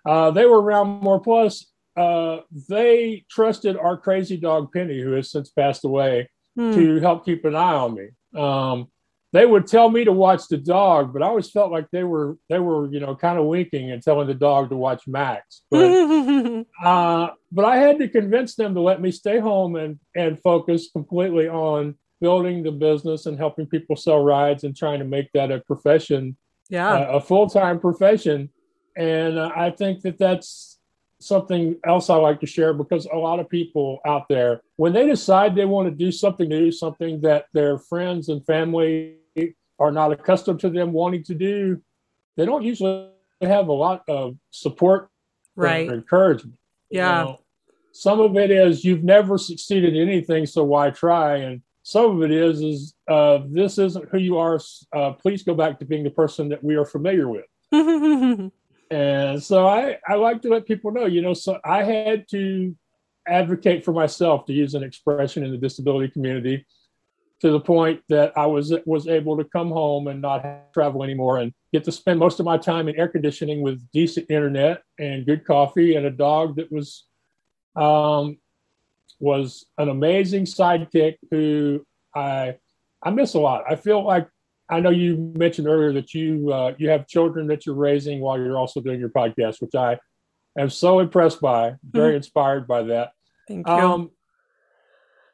uh, 0.06 0.30
they 0.30 0.47
were 0.47 0.61
around 0.61 1.02
more. 1.02 1.21
Plus, 1.21 1.66
uh, 1.97 2.39
they 2.69 3.25
trusted 3.31 3.77
our 3.77 3.97
crazy 3.97 4.37
dog 4.37 4.73
Penny, 4.73 5.01
who 5.01 5.13
has 5.13 5.31
since 5.31 5.51
passed 5.51 5.85
away, 5.85 6.29
hmm. 6.57 6.73
to 6.73 7.01
help 7.01 7.25
keep 7.25 7.45
an 7.45 7.55
eye 7.55 7.75
on 7.75 7.95
me. 7.95 8.09
Um, 8.41 8.89
they 9.33 9.47
would 9.47 9.67
tell 9.67 9.89
me 9.89 10.05
to 10.05 10.13
watch 10.13 10.49
the 10.49 10.59
dog, 10.59 11.13
but 11.13 11.23
I 11.23 11.27
always 11.27 11.51
felt 11.51 11.73
like 11.73 11.91
they 11.91 12.05
were 12.05 12.37
they 12.51 12.59
were 12.59 12.93
you 12.93 13.01
know 13.01 13.17
kind 13.17 13.39
of 13.39 13.47
winking 13.47 13.91
and 13.91 14.03
telling 14.03 14.27
the 14.27 14.35
dog 14.35 14.69
to 14.69 14.77
watch 14.77 15.09
Max. 15.09 15.63
But, 15.71 16.67
uh, 16.85 17.31
but 17.51 17.65
I 17.65 17.77
had 17.77 17.99
to 17.99 18.09
convince 18.09 18.55
them 18.55 18.75
to 18.75 18.81
let 18.81 19.01
me 19.01 19.11
stay 19.11 19.39
home 19.39 19.77
and 19.77 19.99
and 20.15 20.39
focus 20.41 20.91
completely 20.93 21.49
on 21.49 21.97
building 22.21 22.63
the 22.63 22.73
business 22.73 23.27
and 23.27 23.39
helping 23.39 23.67
people 23.67 23.97
sell 23.97 24.23
rides 24.23 24.65
and 24.65 24.77
trying 24.77 24.99
to 25.01 25.05
make 25.05 25.33
that 25.33 25.51
a 25.51 25.61
profession, 25.61 26.37
yeah, 26.69 26.91
uh, 26.91 27.13
a 27.13 27.21
full 27.21 27.49
time 27.49 27.81
profession. 27.81 28.51
And 28.97 29.39
uh, 29.39 29.51
I 29.57 29.71
think 29.71 30.03
that 30.03 30.19
that's 30.19 30.72
something 31.23 31.76
else 31.87 32.11
I 32.11 32.17
like 32.17 32.41
to 32.41 32.47
share 32.47 32.75
because 32.75 33.07
a 33.07 33.17
lot 33.17 33.41
of 33.41 33.49
people 33.49 34.00
out 34.07 34.29
there, 34.29 34.62
when 34.76 34.93
they 34.93 35.07
decide 35.07 35.55
they 35.55 35.64
want 35.64 35.88
to 35.88 35.95
do 35.95 36.11
something 36.11 36.49
new, 36.49 36.71
something 36.73 37.21
that 37.21 37.47
their 37.52 37.79
friends 37.79 38.29
and 38.29 38.45
family 38.45 39.17
are 39.79 39.93
not 39.93 40.12
accustomed 40.12 40.61
to 40.61 40.71
them 40.71 40.93
wanting 40.93 41.25
to 41.25 41.35
do, 41.35 41.81
they 42.37 42.45
don't 42.45 42.62
usually 42.62 43.09
have 43.41 43.69
a 43.69 43.73
lot 43.73 44.02
of 44.09 44.37
support 44.50 45.09
right. 45.57 45.88
encouragement. 45.88 46.59
Yeah. 46.91 47.21
you 47.21 47.25
know, 47.25 47.41
some 47.93 48.21
of 48.21 48.37
it 48.37 48.50
is 48.50 48.85
you've 48.85 49.05
never 49.05 49.38
succeeded 49.38 49.95
in 49.97 50.09
anything 50.09 50.47
so 50.47 50.64
why 50.64 50.91
try? 50.91 51.37
And 51.37 51.62
some 51.83 52.17
of 52.17 52.23
it 52.23 52.31
is 52.31 52.62
is 52.62 52.95
uh, 53.09 53.41
this 53.49 53.79
isn't 53.79 54.09
who 54.11 54.19
you 54.19 54.38
are 54.38 54.59
uh, 54.93 55.12
please 55.12 55.43
go 55.43 55.55
back 55.55 55.79
to 55.79 55.85
being 55.85 56.05
the 56.05 56.11
person 56.11 56.49
that 56.49 56.62
we 56.62 56.76
are 56.76 56.85
familiar 56.85 57.29
with 57.29 57.45
and 58.93 59.43
so 59.43 59.67
I, 59.67 59.97
I 60.07 60.15
like 60.15 60.43
to 60.43 60.49
let 60.49 60.67
people 60.67 60.93
know 60.93 61.07
you 61.07 61.23
know 61.23 61.35
so 61.35 61.59
i 61.65 61.83
had 61.83 62.29
to 62.31 62.77
advocate 63.27 63.85
for 63.85 63.93
myself 63.93 64.45
to 64.47 64.53
use 64.53 64.75
an 64.75 64.83
expression 64.83 65.45
in 65.45 65.51
the 65.51 65.59
disability 65.59 66.13
community 66.13 66.67
to 67.43 67.51
the 67.51 67.61
point 67.61 68.01
that 68.09 68.33
I 68.37 68.47
was 68.47 68.73
was 68.87 69.09
able 69.09 69.37
to 69.37 69.45
come 69.45 69.71
home 69.71 70.07
and 70.07 70.23
not 70.23 70.73
travel 70.73 71.03
anymore 71.03 71.39
and 71.39 71.53
get 71.73 71.83
to 71.85 71.93
spend 71.93 72.21
most 72.21 72.39
of 72.39 72.47
my 72.47 72.57
time 72.57 72.89
in 72.89 72.97
air 72.97 73.09
conditioning 73.09 73.63
with 73.63 73.85
decent 73.93 74.31
internet 74.31 74.83
and 75.01 75.27
good 75.27 75.45
coffee 75.45 75.97
and 75.97 76.07
a 76.07 76.11
dog 76.11 76.55
that 76.57 76.71
was 76.71 77.05
um, 77.75 78.39
was 79.19 79.67
an 79.79 79.89
amazing 79.89 80.45
sidekick 80.45 81.17
who 81.33 81.85
I 82.15 82.59
I 83.03 83.11
miss 83.11 83.35
a 83.35 83.41
lot. 83.41 83.65
I 83.69 83.75
feel 83.75 84.05
like 84.05 84.29
I 84.73 84.81
know 84.81 84.91
you 84.91 85.33
mentioned 85.37 85.69
earlier 85.69 85.93
that 85.93 86.14
you 86.14 86.52
uh, 86.52 86.75
you 86.79 86.88
have 86.88 87.07
children 87.07 87.47
that 87.49 87.67
you're 87.67 87.75
raising 87.75 88.21
while 88.21 88.38
you're 88.38 88.57
also 88.57 88.81
doing 88.81 88.99
your 88.99 89.11
podcast, 89.11 89.61
which 89.61 89.75
I 89.75 89.99
am 90.59 90.71
so 90.71 91.00
impressed 91.00 91.41
by, 91.41 91.75
very 91.85 92.11
mm-hmm. 92.11 92.17
inspired 92.17 92.67
by 92.67 92.83
that. 92.85 93.12
Thank 93.47 93.69
you. 93.69 93.73
Um, 93.73 94.11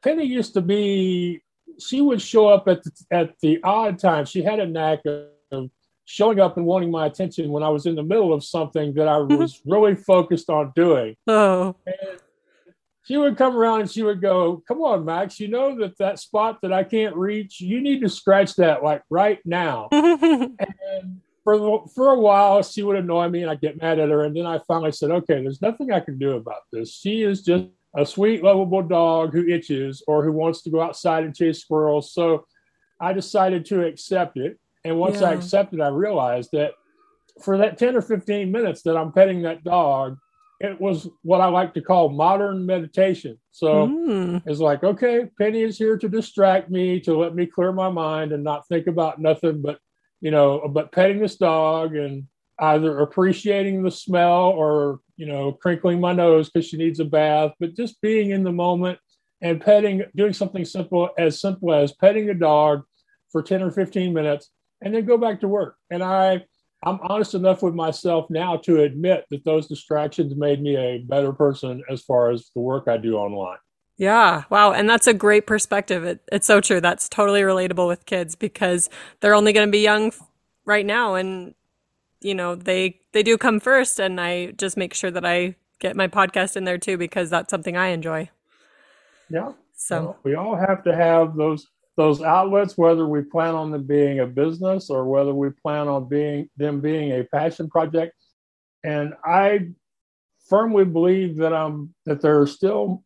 Penny 0.03 0.25
used 0.25 0.55
to 0.55 0.61
be 0.61 1.43
she 1.79 2.01
would 2.01 2.21
show 2.21 2.49
up 2.49 2.67
at 2.67 2.83
the, 2.83 2.91
at 3.11 3.35
the 3.41 3.61
odd 3.63 3.99
times. 3.99 4.29
She 4.29 4.43
had 4.43 4.59
a 4.59 4.67
knack 4.67 5.01
of 5.07 5.71
showing 6.05 6.41
up 6.41 6.57
and 6.57 6.67
wanting 6.67 6.91
my 6.91 7.07
attention 7.07 7.51
when 7.51 7.63
I 7.63 7.69
was 7.69 7.87
in 7.87 7.95
the 7.95 8.03
middle 8.03 8.33
of 8.33 8.43
something 8.43 8.95
that 8.95 9.07
I 9.07 9.19
mm-hmm. 9.19 9.37
was 9.37 9.61
really 9.65 9.95
focused 9.95 10.51
on 10.51 10.73
doing. 10.75 11.17
Oh. 11.27 11.77
And 11.87 12.19
she 13.09 13.17
would 13.17 13.39
come 13.39 13.57
around 13.57 13.81
and 13.81 13.91
she 13.91 14.03
would 14.03 14.21
go, 14.21 14.63
"Come 14.69 14.83
on, 14.83 15.07
Max, 15.07 15.41
you 15.41 15.49
know 15.49 15.75
that 15.79 15.97
that 15.97 16.19
spot 16.19 16.59
that 16.61 16.75
I 16.75 16.85
can't 16.85 17.17
reach, 17.17 17.59
you 17.59 17.81
need 17.81 18.03
to 18.03 18.09
scratch 18.09 18.55
that 18.57 18.85
like 18.85 19.03
right 19.09 19.39
now." 19.47 19.89
and 19.93 20.59
for 21.43 21.89
for 21.95 22.11
a 22.11 22.19
while, 22.19 22.63
she 22.63 22.83
would 22.83 22.97
annoy 22.97 23.29
me, 23.31 23.41
and 23.41 23.51
I'd 23.51 23.63
get 23.63 23.81
mad 23.81 23.99
at 23.99 24.11
her. 24.11 24.25
And 24.25 24.37
then 24.37 24.45
I 24.45 24.59
finally 24.69 24.93
said, 24.93 25.11
"Okay, 25.11 25.41
there's 25.41 25.63
nothing 25.63 25.91
I 25.91 26.01
can 26.01 26.19
do 26.19 26.33
about 26.33 26.61
this. 26.71 26.93
She 26.93 27.23
is 27.23 27.43
just 27.43 27.65
a 27.97 28.05
sweet, 28.05 28.43
lovable 28.45 28.83
dog 28.83 29.33
who 29.33 29.49
itches 29.49 30.03
or 30.07 30.23
who 30.23 30.33
wants 30.33 30.61
to 30.63 30.71
go 30.71 30.83
outside 30.83 31.25
and 31.25 31.35
chase 31.35 31.61
squirrels. 31.61 32.13
So 32.13 32.45
I 33.01 33.15
decided 33.15 33.65
to 33.67 33.87
accept 33.87 34.37
it. 34.37 34.59
And 34.85 34.99
once 34.99 35.23
yeah. 35.23 35.31
I 35.31 35.33
accepted, 35.33 35.81
I 35.81 35.89
realized 35.89 36.51
that 36.53 36.73
for 37.43 37.57
that 37.59 37.79
10 37.79 37.97
or 37.97 38.03
15 38.03 38.53
minutes 38.53 38.83
that 38.83 38.99
I'm 38.99 39.13
petting 39.13 39.43
that 39.43 39.65
dog, 39.65 40.19
it 40.61 40.81
was 40.81 41.09
what 41.23 41.41
I 41.41 41.47
like 41.47 41.75
to 41.75 41.83
call 41.83 42.09
modern 42.09 42.67
meditation. 42.67 43.39
So 43.53 43.87
mm. 43.87 44.43
it's 44.45 44.61
like, 44.61 44.83
okay, 44.83 45.27
Penny 45.39 45.63
is 45.63 45.79
here 45.79 45.97
to 45.97 46.09
distract 46.09 46.69
me, 46.69 47.01
to 47.01 47.17
let 47.17 47.35
me 47.35 47.47
clear 47.47 47.73
my 47.73 47.91
mind 47.91 48.33
and 48.33 48.43
not 48.43 48.67
think 48.67 48.87
about 48.87 49.21
nothing 49.21 49.63
but, 49.63 49.79
you 50.21 50.31
know, 50.31 50.69
but 50.69 50.91
petting 50.91 51.21
this 51.21 51.37
dog 51.37 51.95
and 51.95 52.25
either 52.61 52.99
appreciating 52.99 53.83
the 53.83 53.91
smell 53.91 54.47
or 54.47 55.01
you 55.17 55.27
know 55.27 55.53
crinkling 55.53 56.01
my 56.01 56.13
nose 56.13 56.51
because 56.51 56.69
she 56.69 56.77
needs 56.77 57.01
a 57.01 57.05
bath 57.05 57.53
but 57.61 57.77
just 57.77 58.01
being 58.01 58.31
in 58.31 58.43
the 58.43 58.53
moment 58.53 58.99
and 59.41 59.61
petting 59.61 60.03
doing 60.17 60.33
something 60.33 60.65
simple 60.65 61.11
as 61.19 61.41
simple 61.41 61.73
as 61.73 61.93
petting 61.93 62.29
a 62.31 62.35
dog 62.35 62.83
for 63.31 63.43
10 63.43 63.63
or 63.63 63.71
15 63.71 64.13
minutes 64.13 64.51
and 64.81 64.95
then 64.95 65.05
go 65.05 65.17
back 65.17 65.41
to 65.41 65.49
work 65.49 65.77
and 65.91 66.03
i 66.03 66.45
i'm 66.85 66.99
honest 67.03 67.35
enough 67.35 67.63
with 67.63 67.75
myself 67.75 68.29
now 68.31 68.57
to 68.57 68.83
admit 68.83 69.25
that 69.31 69.45
those 69.45 69.67
distractions 69.67 70.35
made 70.37 70.63
me 70.63 70.77
a 70.77 70.99
better 70.99 71.33
person 71.33 71.83
as 71.91 72.03
far 72.03 72.31
as 72.31 72.51
the 72.55 72.61
work 72.61 72.89
i 72.89 72.97
do 72.97 73.17
online 73.17 73.59
yeah. 73.99 74.45
Wow. 74.49 74.73
And 74.73 74.89
that's 74.89 75.09
a 75.09 75.13
great 75.13 75.47
perspective. 75.47 76.05
It, 76.05 76.21
it's 76.31 76.47
so 76.47 76.61
true. 76.61 76.81
That's 76.81 77.09
totally 77.09 77.41
relatable 77.41 77.89
with 77.89 78.07
kids 78.07 78.37
because 78.37 78.89
they're 79.21 79.35
only 79.35 79.53
going 79.53 79.67
to 79.67 79.73
be 79.73 79.81
young 79.81 80.13
right 80.65 80.87
now. 80.87 81.17
And 81.17 81.55
you 82.21 82.35
know, 82.35 82.55
they 82.55 83.01
they 83.13 83.23
do 83.23 83.37
come 83.37 83.61
first 83.61 84.01
and 84.01 84.21
I 84.21 84.53
just 84.53 84.77
make 84.77 84.95
sure 84.95 85.11
that 85.11 85.27
I 85.27 85.57
get 85.81 85.97
my 85.97 86.09
podcast 86.09 86.57
in 86.57 86.65
there 86.65 86.79
too 86.79 86.97
because 86.97 87.29
that's 87.31 87.51
something 87.51 87.77
I 87.77 87.89
enjoy. 87.89 88.31
Yeah. 89.31 89.53
So 89.75 90.01
well, 90.01 90.19
we 90.23 90.35
all 90.35 90.57
have 90.57 90.83
to 90.85 90.95
have 90.95 91.37
those 91.37 91.67
those 91.99 92.23
outlets, 92.23 92.79
whether 92.79 93.07
we 93.09 93.23
plan 93.23 93.57
on 93.57 93.73
them 93.73 93.83
being 93.83 94.21
a 94.21 94.27
business 94.27 94.89
or 94.89 95.05
whether 95.05 95.35
we 95.35 95.51
plan 95.51 95.89
on 95.89 96.09
being 96.09 96.49
them 96.57 96.81
being 96.81 97.11
a 97.11 97.25
passion 97.25 97.69
project. 97.69 98.15
And 98.85 99.15
I 99.25 99.71
firmly 100.49 100.85
believe 100.85 101.37
that 101.39 101.53
um 101.53 101.93
that 102.07 102.23
there 102.23 102.41
are 102.41 102.47
still 102.47 103.03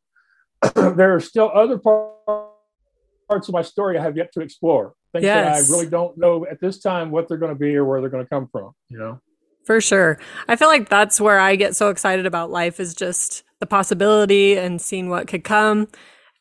there 0.74 1.14
are 1.14 1.20
still 1.20 1.50
other 1.55 1.78
parts 1.78 3.48
of 3.48 3.52
my 3.52 3.62
story 3.62 3.98
I 3.98 4.02
have 4.02 4.16
yet 4.16 4.31
to 4.35 4.42
explore 4.42 4.92
things 5.12 5.24
yes. 5.24 5.68
that 5.68 5.74
I 5.74 5.74
really 5.74 5.90
don't 5.90 6.18
know 6.18 6.46
at 6.46 6.61
this 6.61 6.78
time 6.78 7.11
what 7.11 7.28
they're 7.28 7.38
going 7.38 7.55
to 7.55 7.59
be 7.59 7.74
or 7.74 7.87
where 7.87 8.02
they're 8.02 8.11
going 8.11 8.24
to 8.24 8.28
come 8.28 8.46
from, 8.52 8.72
you 8.90 8.98
know? 8.98 9.20
For 9.64 9.81
sure. 9.81 10.18
I 10.48 10.57
feel 10.57 10.68
like 10.68 10.88
that's 10.88 11.20
where 11.20 11.38
I 11.38 11.57
get 11.57 11.76
so 11.76 11.88
excited 11.88 12.26
about 12.26 12.50
life 12.50 12.78
is 12.78 12.94
just 12.94 13.44
the 13.61 13.66
possibility 13.66 14.59
and 14.59 14.81
seeing 14.81 15.09
what 15.09 15.28
could 15.28 15.44
come. 15.44 15.88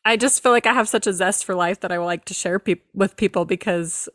I 0.04 0.16
just 0.16 0.42
feel 0.42 0.52
like 0.52 0.66
I 0.66 0.72
have 0.72 0.88
such 0.88 1.06
a 1.06 1.12
zest 1.12 1.44
for 1.44 1.54
life 1.54 1.80
that 1.80 1.92
I 1.92 1.98
would 1.98 2.06
like 2.06 2.24
to 2.26 2.34
share 2.34 2.58
pe- 2.58 2.76
with 2.92 3.16
people 3.16 3.44
because 3.44 4.08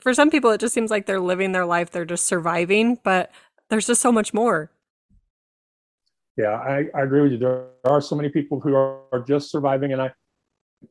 for 0.00 0.14
some 0.14 0.30
people 0.30 0.50
it 0.50 0.60
just 0.60 0.74
seems 0.74 0.90
like 0.90 1.06
they're 1.06 1.20
living 1.20 1.52
their 1.52 1.66
life, 1.66 1.90
they're 1.90 2.04
just 2.04 2.26
surviving, 2.26 2.98
but 3.02 3.30
there's 3.68 3.86
just 3.86 4.00
so 4.00 4.10
much 4.10 4.32
more. 4.32 4.70
Yeah, 6.36 6.52
I, 6.52 6.86
I 6.94 7.02
agree 7.02 7.22
with 7.22 7.32
you. 7.32 7.38
There 7.38 7.66
are 7.84 8.00
so 8.00 8.14
many 8.14 8.28
people 8.28 8.60
who 8.60 8.74
are, 8.74 9.00
are 9.12 9.20
just 9.20 9.50
surviving, 9.50 9.92
and 9.92 10.02
I 10.02 10.12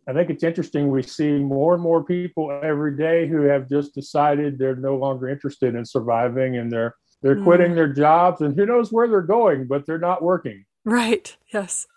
I 0.08 0.13
think 0.13 0.29
it's 0.29 0.43
interesting. 0.43 0.89
We 0.89 1.03
see 1.03 1.31
more 1.31 1.73
and 1.73 1.84
more 1.84 2.03
people 2.03 2.60
every 2.63 2.97
day 2.97 3.27
who 3.27 3.41
have 3.43 3.69
just 3.69 3.93
decided 3.93 4.58
they're 4.58 4.75
no 4.75 4.95
longer 4.95 5.29
interested 5.29 5.75
in 5.75 5.86
surviving 5.86 6.58
and 6.58 6.71
they're 6.71 6.95
they're 7.21 7.36
mm. 7.36 7.43
quitting 7.43 7.75
their 7.75 7.91
jobs 7.91 8.41
and 8.41 8.55
who 8.55 8.65
knows 8.65 8.91
where 8.91 9.08
they're 9.08 9.21
going, 9.21 9.67
but 9.67 9.86
they're 9.86 9.97
not 9.97 10.21
working. 10.21 10.65
Right. 10.84 11.36
Yes. 11.49 11.88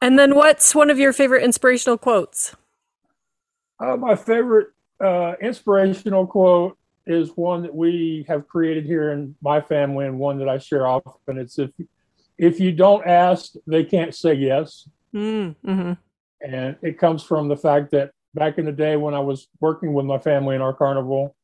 And 0.00 0.18
then 0.18 0.34
what's 0.34 0.74
one 0.74 0.90
of 0.90 0.98
your 0.98 1.12
favorite 1.12 1.42
inspirational 1.42 1.98
quotes? 1.98 2.54
Uh, 3.80 3.96
my 3.96 4.14
favorite 4.14 4.68
uh, 5.02 5.34
inspirational 5.40 6.26
quote 6.26 6.78
is 7.06 7.30
one 7.36 7.62
that 7.62 7.74
we 7.74 8.24
have 8.28 8.48
created 8.48 8.84
here 8.84 9.12
in 9.12 9.34
my 9.40 9.60
family 9.60 10.06
and 10.06 10.18
one 10.18 10.38
that 10.38 10.48
I 10.48 10.58
share 10.58 10.86
often. 10.86 11.38
It's 11.38 11.58
if 11.58 11.70
if 12.38 12.60
you 12.60 12.72
don't 12.72 13.06
ask, 13.06 13.52
they 13.66 13.84
can't 13.84 14.14
say 14.14 14.34
yes. 14.34 14.88
Mm, 15.14 15.54
mm-hmm. 15.64 15.92
And 16.42 16.76
it 16.82 16.98
comes 16.98 17.22
from 17.22 17.48
the 17.48 17.56
fact 17.56 17.92
that 17.92 18.10
back 18.34 18.58
in 18.58 18.66
the 18.66 18.72
day 18.72 18.96
when 18.96 19.14
I 19.14 19.20
was 19.20 19.48
working 19.60 19.94
with 19.94 20.04
my 20.04 20.18
family 20.18 20.54
in 20.54 20.60
our 20.60 20.74
carnival, 20.74 21.34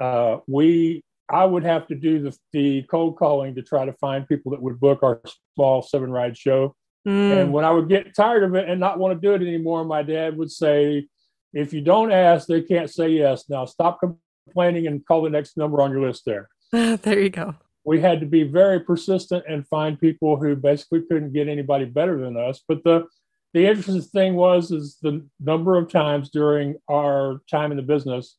uh, 0.00 0.38
we 0.48 1.02
I 1.28 1.44
would 1.44 1.64
have 1.64 1.86
to 1.88 1.94
do 1.94 2.20
the, 2.20 2.36
the 2.52 2.82
cold 2.82 3.16
calling 3.16 3.54
to 3.54 3.62
try 3.62 3.86
to 3.86 3.92
find 3.94 4.28
people 4.28 4.52
that 4.52 4.62
would 4.62 4.80
book 4.80 5.02
our 5.02 5.20
small 5.54 5.82
seven 5.82 6.10
ride 6.10 6.36
show. 6.36 6.74
Mm. 7.06 7.36
And 7.36 7.52
when 7.52 7.64
I 7.64 7.70
would 7.70 7.88
get 7.88 8.14
tired 8.14 8.44
of 8.44 8.54
it 8.54 8.68
and 8.68 8.80
not 8.80 8.98
want 8.98 9.14
to 9.14 9.20
do 9.20 9.34
it 9.34 9.46
anymore, 9.46 9.84
my 9.84 10.02
dad 10.02 10.36
would 10.36 10.50
say, 10.50 11.06
if 11.52 11.72
you 11.72 11.80
don't 11.80 12.10
ask, 12.10 12.46
they 12.46 12.62
can't 12.62 12.90
say 12.90 13.08
yes. 13.08 13.44
Now 13.48 13.64
stop 13.64 14.00
complaining 14.00 14.86
and 14.86 15.04
call 15.06 15.22
the 15.22 15.30
next 15.30 15.56
number 15.56 15.80
on 15.82 15.90
your 15.90 16.00
list 16.00 16.24
there. 16.24 16.48
there 16.72 17.20
you 17.20 17.30
go. 17.30 17.54
We 17.84 18.00
had 18.00 18.20
to 18.20 18.26
be 18.26 18.44
very 18.44 18.80
persistent 18.80 19.44
and 19.48 19.68
find 19.68 20.00
people 20.00 20.36
who 20.36 20.56
basically 20.56 21.02
couldn't 21.02 21.32
get 21.32 21.48
anybody 21.48 21.84
better 21.84 22.18
than 22.18 22.36
us. 22.36 22.62
But 22.66 22.82
the 22.82 23.06
the 23.52 23.66
interesting 23.66 24.02
thing 24.02 24.34
was 24.34 24.72
is 24.72 24.98
the 25.00 25.24
number 25.38 25.76
of 25.76 25.90
times 25.90 26.28
during 26.28 26.74
our 26.90 27.40
time 27.48 27.70
in 27.70 27.76
the 27.76 27.82
business 27.82 28.36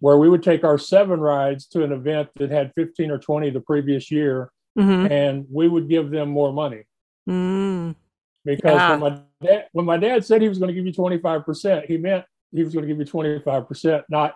where 0.00 0.18
we 0.18 0.28
would 0.28 0.42
take 0.42 0.64
our 0.64 0.76
seven 0.76 1.20
rides 1.20 1.66
to 1.68 1.84
an 1.84 1.92
event 1.92 2.28
that 2.36 2.50
had 2.50 2.72
15 2.74 3.10
or 3.10 3.18
20 3.18 3.50
the 3.50 3.60
previous 3.60 4.10
year 4.10 4.50
mm-hmm. 4.78 5.10
and 5.10 5.46
we 5.50 5.68
would 5.68 5.88
give 5.88 6.10
them 6.10 6.28
more 6.28 6.52
money 6.52 6.82
mm. 7.28 7.94
Because 8.46 8.74
yeah. 8.74 8.96
when, 8.96 9.00
my 9.00 9.22
dad, 9.42 9.66
when 9.72 9.84
my 9.84 9.96
dad 9.96 10.24
said 10.24 10.40
he 10.40 10.48
was 10.48 10.58
going 10.58 10.68
to 10.68 10.74
give 10.74 10.86
you 10.86 10.92
25% 10.92 11.86
he 11.86 11.98
meant 11.98 12.24
he 12.52 12.64
was 12.64 12.72
going 12.72 12.86
to 12.86 12.94
give 12.94 12.98
you 12.98 13.04
25% 13.04 14.04
not 14.08 14.34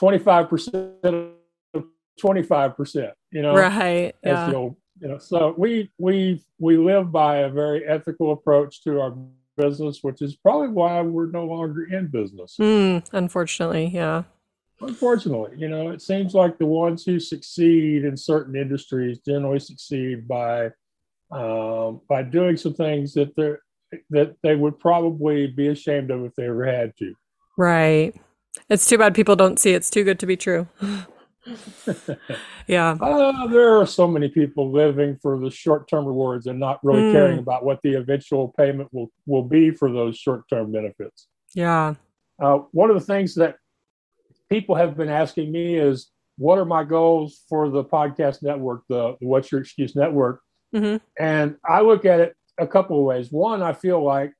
25% 0.00 1.32
of 1.74 1.84
25% 2.22 3.12
you 3.32 3.42
know 3.42 3.54
right 3.54 4.14
yeah. 4.22 4.50
You 4.98 5.08
know 5.08 5.18
so 5.18 5.54
we 5.58 5.90
we 5.98 6.42
we 6.58 6.78
live 6.78 7.12
by 7.12 7.38
a 7.38 7.50
very 7.50 7.84
ethical 7.86 8.32
approach 8.32 8.82
to 8.84 8.98
our 8.98 9.14
business, 9.56 10.02
which 10.02 10.22
is 10.22 10.36
probably 10.36 10.68
why 10.68 11.00
we're 11.02 11.30
no 11.30 11.44
longer 11.44 11.84
in 11.84 12.06
business. 12.06 12.56
Mm, 12.60 13.04
unfortunately, 13.12 13.86
yeah. 13.86 14.24
Unfortunately, 14.80 15.52
you 15.56 15.68
know, 15.68 15.88
it 15.88 16.02
seems 16.02 16.34
like 16.34 16.58
the 16.58 16.66
ones 16.66 17.04
who 17.04 17.18
succeed 17.18 18.04
in 18.04 18.16
certain 18.16 18.54
industries 18.54 19.18
generally 19.20 19.58
succeed 19.58 20.28
by 20.28 20.70
um, 21.30 22.00
by 22.08 22.22
doing 22.22 22.56
some 22.56 22.74
things 22.74 23.14
that 23.14 23.34
they 23.36 23.54
that 24.10 24.36
they 24.42 24.56
would 24.56 24.78
probably 24.78 25.46
be 25.46 25.68
ashamed 25.68 26.10
of 26.10 26.24
if 26.24 26.34
they 26.34 26.44
ever 26.44 26.64
had 26.64 26.96
to. 26.98 27.14
Right. 27.56 28.14
It's 28.68 28.88
too 28.88 28.98
bad 28.98 29.14
people 29.14 29.36
don't 29.36 29.58
see 29.58 29.72
it's 29.72 29.90
too 29.90 30.04
good 30.04 30.18
to 30.20 30.26
be 30.26 30.36
true. 30.36 30.66
yeah. 32.66 32.96
Uh, 33.00 33.46
there 33.46 33.78
are 33.78 33.86
so 33.86 34.08
many 34.08 34.28
people 34.28 34.72
living 34.72 35.16
for 35.22 35.38
the 35.38 35.50
short 35.50 35.88
term 35.88 36.04
rewards 36.04 36.46
and 36.46 36.58
not 36.58 36.80
really 36.82 37.02
mm. 37.02 37.12
caring 37.12 37.38
about 37.38 37.64
what 37.64 37.80
the 37.82 37.94
eventual 37.94 38.52
payment 38.58 38.88
will, 38.92 39.10
will 39.26 39.44
be 39.44 39.70
for 39.70 39.90
those 39.92 40.16
short 40.16 40.48
term 40.48 40.72
benefits. 40.72 41.28
Yeah. 41.54 41.94
Uh, 42.40 42.58
one 42.72 42.90
of 42.90 42.96
the 42.96 43.04
things 43.04 43.34
that 43.36 43.56
people 44.50 44.74
have 44.74 44.96
been 44.96 45.08
asking 45.08 45.52
me 45.52 45.76
is 45.76 46.10
what 46.38 46.58
are 46.58 46.64
my 46.64 46.84
goals 46.84 47.42
for 47.48 47.70
the 47.70 47.84
podcast 47.84 48.42
network, 48.42 48.82
the, 48.88 49.16
the 49.20 49.26
What's 49.26 49.50
Your 49.50 49.60
Excuse 49.60 49.96
network? 49.96 50.42
Mm-hmm. 50.76 50.96
And 51.18 51.56
I 51.64 51.80
look 51.80 52.04
at 52.04 52.20
it 52.20 52.36
a 52.58 52.66
couple 52.66 52.98
of 52.98 53.04
ways. 53.04 53.30
One, 53.30 53.62
I 53.62 53.72
feel 53.72 54.02
like 54.02 54.32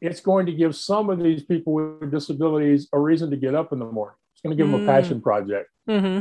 it's 0.00 0.20
going 0.20 0.46
to 0.46 0.52
give 0.52 0.76
some 0.76 1.10
of 1.10 1.22
these 1.22 1.42
people 1.42 1.74
with 1.74 2.10
disabilities 2.10 2.88
a 2.92 2.98
reason 2.98 3.30
to 3.30 3.36
get 3.36 3.54
up 3.54 3.72
in 3.72 3.78
the 3.78 3.84
morning. 3.84 4.16
It's 4.34 4.42
going 4.42 4.56
to 4.56 4.62
give 4.62 4.70
mm. 4.70 4.78
them 4.78 4.88
a 4.88 4.92
passion 4.92 5.20
project. 5.20 5.68
Mm-hmm. 5.88 6.20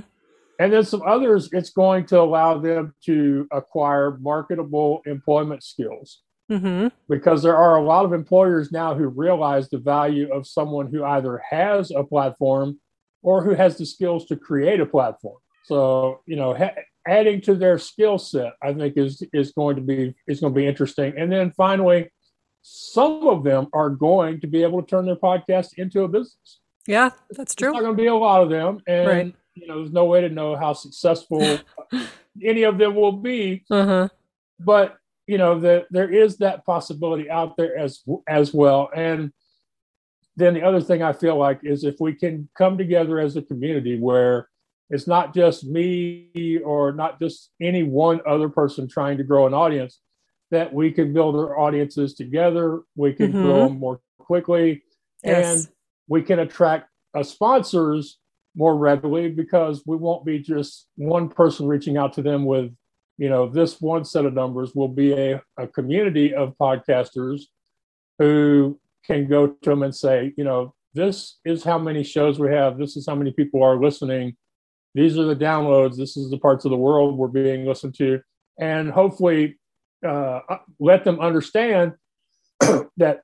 And 0.59 0.73
then 0.73 0.83
some 0.83 1.01
others, 1.03 1.49
it's 1.53 1.69
going 1.69 2.05
to 2.07 2.19
allow 2.19 2.57
them 2.57 2.93
to 3.05 3.47
acquire 3.51 4.17
marketable 4.19 5.01
employment 5.05 5.63
skills. 5.63 6.21
Mm-hmm. 6.51 6.87
Because 7.07 7.43
there 7.43 7.55
are 7.55 7.77
a 7.77 7.83
lot 7.83 8.05
of 8.05 8.11
employers 8.11 8.71
now 8.71 8.95
who 8.95 9.07
realize 9.07 9.69
the 9.69 9.77
value 9.77 10.33
of 10.33 10.47
someone 10.47 10.91
who 10.91 11.05
either 11.05 11.41
has 11.49 11.91
a 11.91 12.03
platform 12.03 12.79
or 13.21 13.43
who 13.43 13.51
has 13.51 13.77
the 13.77 13.85
skills 13.85 14.25
to 14.25 14.35
create 14.35 14.79
a 14.79 14.85
platform. 14.85 15.37
So, 15.63 16.21
you 16.25 16.35
know, 16.35 16.53
ha- 16.55 16.75
adding 17.07 17.41
to 17.41 17.55
their 17.55 17.77
skill 17.77 18.17
set, 18.17 18.53
I 18.61 18.73
think 18.73 18.97
is 18.97 19.23
is 19.33 19.51
going 19.51 19.75
to 19.77 19.81
be 19.81 20.15
is 20.27 20.39
going 20.39 20.53
to 20.53 20.59
be 20.59 20.67
interesting. 20.67 21.13
And 21.17 21.31
then 21.31 21.51
finally, 21.51 22.09
some 22.61 23.27
of 23.27 23.43
them 23.43 23.67
are 23.73 23.89
going 23.89 24.41
to 24.41 24.47
be 24.47 24.63
able 24.63 24.81
to 24.81 24.87
turn 24.87 25.05
their 25.05 25.15
podcast 25.15 25.77
into 25.77 26.03
a 26.03 26.07
business. 26.07 26.59
Yeah, 26.87 27.11
that's 27.31 27.55
true. 27.55 27.69
It's 27.69 27.75
not 27.75 27.83
going 27.83 27.97
to 27.97 28.01
be 28.01 28.07
a 28.07 28.15
lot 28.15 28.41
of 28.41 28.49
them, 28.49 28.81
and 28.87 29.07
right. 29.07 29.35
you 29.55 29.67
know, 29.67 29.79
there's 29.79 29.91
no 29.91 30.05
way 30.05 30.21
to 30.21 30.29
know 30.29 30.55
how 30.55 30.73
successful 30.73 31.59
any 32.43 32.63
of 32.63 32.77
them 32.77 32.95
will 32.95 33.11
be. 33.11 33.63
Uh-huh. 33.69 34.09
But 34.59 34.97
you 35.27 35.37
know, 35.37 35.59
the, 35.59 35.85
there 35.91 36.11
is 36.11 36.37
that 36.37 36.65
possibility 36.65 37.29
out 37.29 37.55
there 37.55 37.77
as 37.77 38.01
as 38.27 38.51
well. 38.53 38.89
And 38.95 39.31
then 40.35 40.55
the 40.55 40.63
other 40.63 40.81
thing 40.81 41.03
I 41.03 41.13
feel 41.13 41.37
like 41.37 41.59
is 41.63 41.83
if 41.83 41.97
we 41.99 42.13
can 42.13 42.49
come 42.57 42.77
together 42.77 43.19
as 43.19 43.35
a 43.35 43.43
community 43.43 43.99
where 43.99 44.49
it's 44.89 45.07
not 45.07 45.33
just 45.33 45.65
me 45.65 46.59
or 46.65 46.91
not 46.91 47.19
just 47.19 47.51
any 47.61 47.83
one 47.83 48.21
other 48.27 48.49
person 48.49 48.87
trying 48.87 49.17
to 49.17 49.23
grow 49.23 49.45
an 49.45 49.53
audience, 49.53 49.99
that 50.51 50.73
we 50.73 50.91
can 50.91 51.13
build 51.13 51.35
our 51.35 51.59
audiences 51.59 52.15
together, 52.15 52.81
we 52.95 53.13
can 53.13 53.31
mm-hmm. 53.31 53.43
grow 53.43 53.67
them 53.67 53.79
more 53.79 53.99
quickly, 54.17 54.83
yes. 55.23 55.65
and 55.65 55.73
we 56.07 56.21
can 56.21 56.39
attract 56.39 56.89
uh, 57.13 57.23
sponsors 57.23 58.19
more 58.55 58.75
readily 58.75 59.29
because 59.29 59.83
we 59.85 59.95
won't 59.95 60.25
be 60.25 60.39
just 60.39 60.87
one 60.95 61.29
person 61.29 61.67
reaching 61.67 61.97
out 61.97 62.13
to 62.13 62.21
them 62.21 62.45
with, 62.45 62.73
you 63.17 63.29
know, 63.29 63.47
this 63.47 63.79
one 63.79 64.03
set 64.03 64.25
of 64.25 64.33
numbers. 64.33 64.73
will 64.73 64.87
be 64.87 65.13
a, 65.13 65.41
a 65.57 65.67
community 65.67 66.33
of 66.33 66.57
podcasters 66.59 67.41
who 68.17 68.79
can 69.05 69.27
go 69.27 69.47
to 69.47 69.69
them 69.69 69.83
and 69.83 69.95
say, 69.95 70.33
you 70.35 70.43
know, 70.43 70.73
this 70.93 71.39
is 71.45 71.63
how 71.63 71.77
many 71.77 72.03
shows 72.03 72.39
we 72.39 72.49
have. 72.49 72.77
This 72.77 72.97
is 72.97 73.05
how 73.07 73.15
many 73.15 73.31
people 73.31 73.63
are 73.63 73.79
listening. 73.79 74.35
These 74.95 75.17
are 75.17 75.25
the 75.25 75.35
downloads. 75.35 75.97
This 75.97 76.17
is 76.17 76.29
the 76.29 76.37
parts 76.37 76.65
of 76.65 76.71
the 76.71 76.77
world 76.77 77.17
we're 77.17 77.27
being 77.27 77.65
listened 77.65 77.95
to. 77.95 78.21
And 78.59 78.89
hopefully, 78.91 79.57
uh, 80.05 80.39
let 80.79 81.03
them 81.03 81.19
understand 81.19 81.93
that 82.97 83.21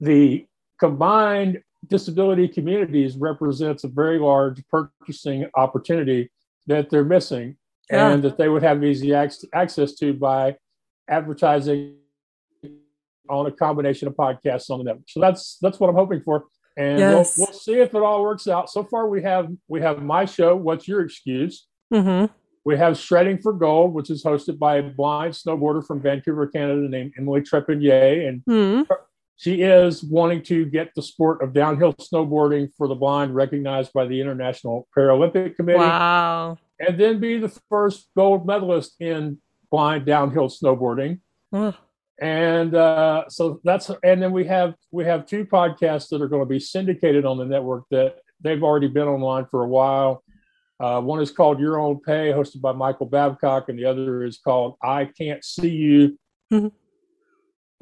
the 0.00 0.46
combined 0.78 1.60
disability 1.88 2.48
communities 2.48 3.16
represents 3.16 3.84
a 3.84 3.88
very 3.88 4.18
large 4.18 4.62
purchasing 4.68 5.48
opportunity 5.54 6.30
that 6.66 6.90
they're 6.90 7.04
missing 7.04 7.56
yeah. 7.90 8.10
and 8.10 8.22
that 8.22 8.36
they 8.38 8.48
would 8.48 8.62
have 8.62 8.82
easy 8.82 9.12
ac- 9.12 9.48
access 9.54 9.94
to 9.94 10.12
by 10.12 10.56
advertising 11.08 11.96
on 13.28 13.46
a 13.46 13.50
combination 13.50 14.08
of 14.08 14.14
podcasts 14.14 14.70
on 14.70 14.78
the 14.78 14.84
network. 14.84 15.08
So 15.08 15.20
that's 15.20 15.58
that's 15.60 15.80
what 15.80 15.88
I'm 15.88 15.96
hoping 15.96 16.22
for, 16.22 16.44
and 16.76 16.98
yes. 16.98 17.38
we'll, 17.38 17.46
we'll 17.46 17.58
see 17.58 17.74
if 17.74 17.94
it 17.94 18.02
all 18.02 18.22
works 18.22 18.46
out. 18.46 18.70
So 18.70 18.84
far, 18.84 19.08
we 19.08 19.22
have 19.22 19.48
we 19.68 19.80
have 19.80 20.02
my 20.02 20.24
show. 20.24 20.54
What's 20.56 20.86
your 20.86 21.00
excuse? 21.00 21.66
Mm-hmm. 21.92 22.32
We 22.64 22.76
have 22.76 22.98
Shredding 22.98 23.38
for 23.38 23.52
Gold, 23.52 23.94
which 23.94 24.10
is 24.10 24.24
hosted 24.24 24.58
by 24.58 24.78
a 24.78 24.82
blind 24.82 25.34
snowboarder 25.34 25.86
from 25.86 26.02
Vancouver, 26.02 26.48
Canada, 26.48 26.88
named 26.88 27.12
Emily 27.16 27.40
Trepanier. 27.40 28.28
And 28.28 28.44
mm-hmm. 28.44 28.92
she 29.36 29.62
is 29.62 30.02
wanting 30.02 30.42
to 30.44 30.66
get 30.66 30.90
the 30.96 31.02
sport 31.02 31.42
of 31.42 31.52
downhill 31.52 31.92
snowboarding 31.94 32.70
for 32.76 32.88
the 32.88 32.96
blind 32.96 33.36
recognized 33.36 33.92
by 33.92 34.04
the 34.06 34.20
International 34.20 34.88
Paralympic 34.96 35.54
Committee. 35.54 35.78
Wow. 35.78 36.58
And 36.80 36.98
then 36.98 37.20
be 37.20 37.38
the 37.38 37.56
first 37.68 38.08
gold 38.16 38.44
medalist 38.44 38.96
in 39.00 39.38
blind 39.70 40.04
downhill 40.04 40.48
snowboarding. 40.48 41.20
And 42.20 42.74
uh, 42.74 43.28
so 43.28 43.60
that's 43.62 43.90
and 44.02 44.22
then 44.22 44.32
we 44.32 44.44
have 44.46 44.74
we 44.90 45.04
have 45.04 45.26
two 45.26 45.44
podcasts 45.44 46.08
that 46.08 46.22
are 46.22 46.28
going 46.28 46.42
to 46.42 46.48
be 46.48 46.58
syndicated 46.58 47.26
on 47.26 47.36
the 47.36 47.44
network 47.44 47.84
that 47.90 48.16
they've 48.42 48.62
already 48.62 48.88
been 48.88 49.06
online 49.06 49.46
for 49.50 49.64
a 49.64 49.68
while. 49.68 50.22
Uh, 50.78 51.00
one 51.00 51.20
is 51.20 51.30
called 51.30 51.58
Your 51.58 51.78
Own 51.78 52.00
Pay, 52.00 52.32
hosted 52.32 52.60
by 52.60 52.72
Michael 52.72 53.06
Babcock, 53.06 53.68
and 53.68 53.78
the 53.78 53.84
other 53.84 54.24
is 54.24 54.38
called 54.38 54.76
I 54.82 55.06
Can't 55.06 55.42
See 55.44 55.70
You, 55.70 56.18
mm-hmm. 56.52 56.68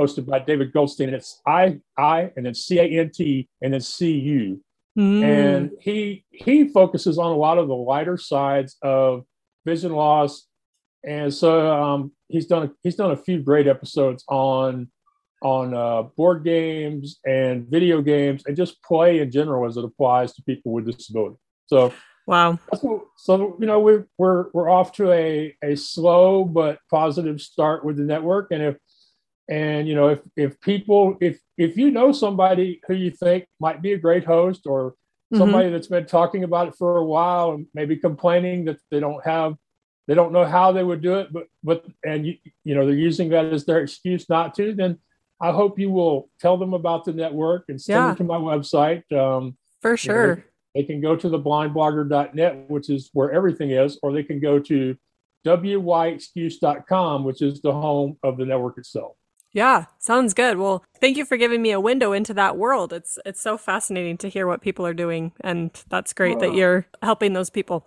hosted 0.00 0.26
by 0.26 0.40
David 0.40 0.72
Goldstein. 0.72 1.08
And 1.08 1.16
it's 1.16 1.40
I, 1.46 1.80
I, 1.96 2.30
and 2.36 2.46
then 2.46 2.54
C 2.54 2.78
A 2.78 2.84
N 2.84 3.10
T, 3.12 3.48
and 3.62 3.72
then 3.72 3.80
C 3.80 4.12
U. 4.12 4.60
Mm. 4.98 5.24
And 5.24 5.70
he 5.80 6.24
he 6.30 6.68
focuses 6.68 7.18
on 7.18 7.32
a 7.32 7.36
lot 7.36 7.58
of 7.58 7.66
the 7.66 7.74
lighter 7.74 8.16
sides 8.16 8.76
of 8.82 9.24
vision 9.64 9.92
loss, 9.92 10.46
and 11.04 11.34
so 11.34 11.72
um, 11.72 12.12
he's 12.28 12.46
done 12.46 12.72
he's 12.82 12.96
done 12.96 13.10
a 13.10 13.16
few 13.16 13.38
great 13.40 13.66
episodes 13.66 14.24
on 14.28 14.88
on 15.42 15.74
uh, 15.74 16.02
board 16.16 16.42
games 16.42 17.20
and 17.26 17.68
video 17.68 18.00
games 18.00 18.44
and 18.46 18.56
just 18.56 18.82
play 18.82 19.20
in 19.20 19.30
general 19.30 19.66
as 19.66 19.76
it 19.76 19.84
applies 19.84 20.32
to 20.34 20.42
people 20.42 20.72
with 20.72 20.86
disability. 20.86 21.36
So 21.66 21.92
Wow. 22.26 22.58
So, 22.74 23.08
so 23.16 23.56
you 23.60 23.66
know 23.66 23.80
we're 23.80 24.06
we're 24.16 24.46
we're 24.52 24.70
off 24.70 24.92
to 24.92 25.12
a 25.12 25.54
a 25.62 25.76
slow 25.76 26.44
but 26.44 26.78
positive 26.90 27.40
start 27.40 27.84
with 27.84 27.96
the 27.96 28.02
network, 28.02 28.50
and 28.50 28.62
if 28.62 28.76
and 29.48 29.86
you 29.86 29.94
know 29.94 30.08
if 30.08 30.20
if 30.36 30.60
people 30.60 31.18
if 31.20 31.38
if 31.58 31.76
you 31.76 31.90
know 31.90 32.12
somebody 32.12 32.80
who 32.86 32.94
you 32.94 33.10
think 33.10 33.46
might 33.60 33.82
be 33.82 33.92
a 33.92 33.98
great 33.98 34.24
host 34.24 34.62
or 34.66 34.92
mm-hmm. 34.92 35.38
somebody 35.38 35.66
mm-hmm. 35.66 35.74
that's 35.74 35.88
been 35.88 36.06
talking 36.06 36.44
about 36.44 36.68
it 36.68 36.74
for 36.78 36.96
a 36.96 37.04
while 37.04 37.52
and 37.52 37.66
maybe 37.74 37.96
complaining 37.96 38.64
that 38.64 38.78
they 38.90 39.00
don't 39.00 39.24
have 39.24 39.54
they 40.06 40.14
don't 40.14 40.32
know 40.32 40.44
how 40.44 40.72
they 40.72 40.84
would 40.84 41.02
do 41.02 41.14
it 41.14 41.32
but 41.32 41.46
but 41.62 41.84
and 42.04 42.26
you 42.26 42.36
you 42.64 42.74
know 42.74 42.86
they're 42.86 42.94
using 42.94 43.28
that 43.28 43.46
as 43.46 43.64
their 43.64 43.80
excuse 43.80 44.28
not 44.28 44.54
to 44.54 44.74
then 44.74 44.98
i 45.40 45.50
hope 45.50 45.78
you 45.78 45.90
will 45.90 46.28
tell 46.40 46.56
them 46.56 46.74
about 46.74 47.04
the 47.04 47.12
network 47.12 47.64
and 47.68 47.80
send 47.80 47.96
yeah. 47.96 48.06
them 48.08 48.16
to 48.16 48.24
my 48.24 48.36
website 48.38 49.10
um, 49.12 49.56
for 49.80 49.96
sure 49.96 50.28
you 50.28 50.36
know, 50.36 50.42
they 50.74 50.82
can 50.82 51.00
go 51.00 51.14
to 51.16 51.28
the 51.28 51.38
blindblogger.net, 51.38 52.68
which 52.68 52.90
is 52.90 53.08
where 53.12 53.30
everything 53.30 53.70
is, 53.70 53.98
or 54.02 54.12
they 54.12 54.24
can 54.24 54.40
go 54.40 54.58
to 54.58 54.96
wyexcuse.com, 55.46 57.24
which 57.24 57.42
is 57.42 57.60
the 57.60 57.72
home 57.72 58.18
of 58.22 58.36
the 58.36 58.44
network 58.44 58.78
itself. 58.78 59.16
Yeah, 59.52 59.84
sounds 60.00 60.34
good. 60.34 60.58
Well, 60.58 60.84
thank 61.00 61.16
you 61.16 61.24
for 61.24 61.36
giving 61.36 61.62
me 61.62 61.70
a 61.70 61.78
window 61.78 62.12
into 62.12 62.34
that 62.34 62.56
world. 62.56 62.92
It's 62.92 63.18
it's 63.24 63.40
so 63.40 63.56
fascinating 63.56 64.16
to 64.18 64.28
hear 64.28 64.48
what 64.48 64.62
people 64.62 64.84
are 64.84 64.94
doing, 64.94 65.30
and 65.42 65.70
that's 65.88 66.12
great 66.12 66.40
that 66.40 66.54
you're 66.54 66.86
helping 67.02 67.34
those 67.34 67.50
people. 67.50 67.86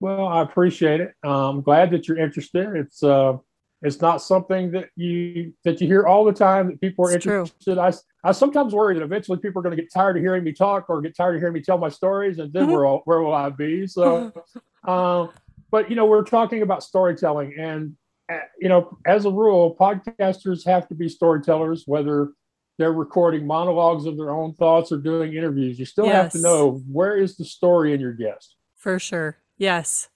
Well, 0.00 0.26
I 0.26 0.42
appreciate 0.42 1.00
it. 1.00 1.12
I'm 1.22 1.62
glad 1.62 1.90
that 1.92 2.06
you're 2.06 2.18
interested. 2.18 2.74
It's 2.76 3.02
uh, 3.02 3.38
it's 3.82 4.00
not 4.00 4.22
something 4.22 4.70
that 4.72 4.88
you 4.96 5.52
that 5.64 5.80
you 5.80 5.86
hear 5.86 6.06
all 6.06 6.24
the 6.24 6.32
time 6.32 6.68
that 6.68 6.80
people 6.80 7.06
are 7.06 7.14
it's 7.14 7.26
interested. 7.26 7.74
True. 7.74 7.80
I 7.80 7.92
I 8.24 8.32
sometimes 8.32 8.74
worry 8.74 8.94
that 8.94 9.02
eventually 9.02 9.38
people 9.38 9.60
are 9.60 9.62
going 9.62 9.76
to 9.76 9.82
get 9.82 9.92
tired 9.92 10.16
of 10.16 10.22
hearing 10.22 10.44
me 10.44 10.52
talk 10.52 10.88
or 10.88 11.00
get 11.00 11.16
tired 11.16 11.36
of 11.36 11.40
hearing 11.40 11.54
me 11.54 11.60
tell 11.60 11.78
my 11.78 11.88
stories, 11.88 12.38
and 12.38 12.52
then 12.52 12.64
mm-hmm. 12.64 12.72
where 12.72 12.96
where 13.04 13.20
will 13.20 13.34
I 13.34 13.50
be? 13.50 13.86
So, 13.86 14.32
um, 14.88 15.30
but 15.70 15.90
you 15.90 15.96
know, 15.96 16.06
we're 16.06 16.24
talking 16.24 16.62
about 16.62 16.82
storytelling, 16.82 17.54
and 17.58 17.96
uh, 18.32 18.38
you 18.58 18.68
know, 18.68 18.98
as 19.06 19.24
a 19.24 19.30
rule, 19.30 19.76
podcasters 19.78 20.64
have 20.66 20.88
to 20.88 20.94
be 20.94 21.08
storytellers, 21.08 21.84
whether 21.86 22.32
they're 22.78 22.92
recording 22.92 23.46
monologues 23.46 24.06
of 24.06 24.16
their 24.16 24.30
own 24.30 24.54
thoughts 24.54 24.92
or 24.92 24.98
doing 24.98 25.34
interviews. 25.34 25.78
You 25.78 25.84
still 25.84 26.06
yes. 26.06 26.14
have 26.14 26.32
to 26.32 26.40
know 26.40 26.82
where 26.90 27.16
is 27.16 27.36
the 27.36 27.44
story 27.44 27.94
in 27.94 28.00
your 28.00 28.12
guest. 28.12 28.56
For 28.76 28.98
sure. 28.98 29.38
Yes, 29.58 30.08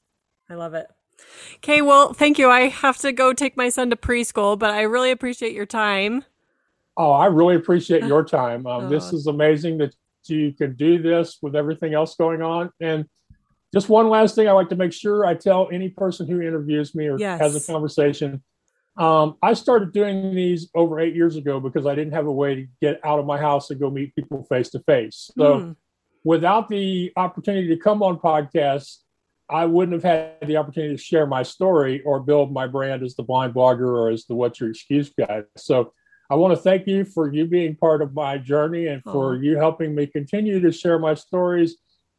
I 0.48 0.54
love 0.54 0.74
it. 0.74 0.86
Okay, 1.56 1.82
well, 1.82 2.12
thank 2.12 2.38
you. 2.38 2.48
I 2.50 2.68
have 2.68 2.98
to 2.98 3.12
go 3.12 3.32
take 3.32 3.56
my 3.56 3.68
son 3.68 3.90
to 3.90 3.96
preschool, 3.96 4.58
but 4.58 4.70
I 4.70 4.82
really 4.82 5.10
appreciate 5.10 5.52
your 5.52 5.66
time. 5.66 6.24
Oh, 6.96 7.12
I 7.12 7.26
really 7.26 7.56
appreciate 7.56 8.04
your 8.04 8.24
time. 8.24 8.66
Um, 8.70 8.84
oh. 8.84 8.88
This 8.88 9.12
is 9.12 9.26
amazing 9.26 9.78
that 9.78 9.94
you 10.26 10.52
can 10.52 10.76
do 10.76 11.02
this 11.02 11.38
with 11.42 11.56
everything 11.56 11.94
else 11.94 12.14
going 12.14 12.42
on. 12.42 12.70
And 12.80 13.06
just 13.72 13.88
one 13.88 14.08
last 14.08 14.34
thing 14.34 14.48
I 14.48 14.52
like 14.52 14.68
to 14.70 14.76
make 14.76 14.92
sure 14.92 15.24
I 15.24 15.34
tell 15.34 15.68
any 15.72 15.88
person 15.88 16.26
who 16.26 16.40
interviews 16.40 16.94
me 16.94 17.06
or 17.06 17.18
yes. 17.18 17.40
has 17.40 17.56
a 17.56 17.72
conversation 17.72 18.42
Um, 18.96 19.36
I 19.42 19.54
started 19.54 19.92
doing 19.92 20.34
these 20.34 20.68
over 20.74 21.00
eight 21.00 21.14
years 21.14 21.36
ago 21.36 21.60
because 21.60 21.86
I 21.86 21.94
didn't 21.94 22.12
have 22.12 22.26
a 22.26 22.32
way 22.32 22.54
to 22.54 22.66
get 22.82 23.00
out 23.04 23.18
of 23.18 23.24
my 23.24 23.38
house 23.38 23.70
and 23.70 23.80
go 23.80 23.88
meet 23.88 24.14
people 24.14 24.44
face 24.44 24.68
to 24.70 24.80
face. 24.80 25.30
So, 25.38 25.60
mm. 25.60 25.76
without 26.24 26.68
the 26.68 27.12
opportunity 27.16 27.68
to 27.68 27.76
come 27.76 28.02
on 28.02 28.18
podcasts, 28.18 28.98
I 29.50 29.66
wouldn't 29.66 29.94
have 29.94 30.04
had 30.04 30.48
the 30.48 30.56
opportunity 30.56 30.96
to 30.96 31.02
share 31.02 31.26
my 31.26 31.42
story 31.42 32.02
or 32.04 32.20
build 32.20 32.52
my 32.52 32.66
brand 32.66 33.02
as 33.02 33.16
the 33.16 33.22
blind 33.22 33.54
blogger 33.54 33.88
or 33.88 34.10
as 34.10 34.24
the 34.26 34.34
What's 34.34 34.60
Your 34.60 34.70
Excuse 34.70 35.10
guy. 35.10 35.42
So, 35.56 35.92
I 36.30 36.36
want 36.36 36.54
to 36.54 36.60
thank 36.60 36.86
you 36.86 37.04
for 37.04 37.32
you 37.34 37.44
being 37.44 37.74
part 37.74 38.02
of 38.02 38.14
my 38.14 38.38
journey 38.38 38.86
and 38.86 39.02
for 39.02 39.34
you 39.34 39.56
helping 39.56 39.96
me 39.96 40.06
continue 40.06 40.60
to 40.60 40.70
share 40.70 40.96
my 40.96 41.14
stories 41.14 41.76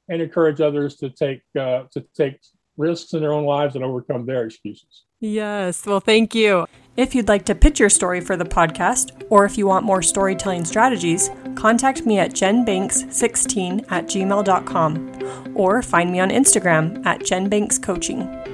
and 0.09 0.21
encourage 0.21 0.59
others 0.59 0.97
to 0.97 1.09
take 1.09 1.41
uh, 1.57 1.83
to 1.93 2.05
take 2.15 2.37
risks 2.75 3.13
in 3.13 3.21
their 3.21 3.31
own 3.31 3.45
lives 3.45 3.75
and 3.75 3.85
overcome 3.85 4.25
their 4.25 4.43
excuses. 4.43 5.05
Yes. 5.21 5.85
Well, 5.85 5.99
thank 5.99 6.33
you. 6.35 6.65
If 6.97 7.15
you'd 7.15 7.29
like 7.29 7.45
to 7.45 7.55
pitch 7.55 7.79
your 7.79 7.89
story 7.89 8.19
for 8.19 8.35
the 8.35 8.43
podcast, 8.43 9.23
or 9.29 9.45
if 9.45 9.57
you 9.57 9.65
want 9.65 9.85
more 9.85 10.01
storytelling 10.01 10.65
strategies, 10.65 11.29
contact 11.55 12.05
me 12.05 12.19
at 12.19 12.31
jenbanks16 12.31 13.89
at 13.89 14.07
gmail.com 14.07 15.55
or 15.55 15.81
find 15.81 16.11
me 16.11 16.19
on 16.19 16.29
Instagram 16.31 17.05
at 17.05 17.21
jenbankscoaching. 17.21 18.50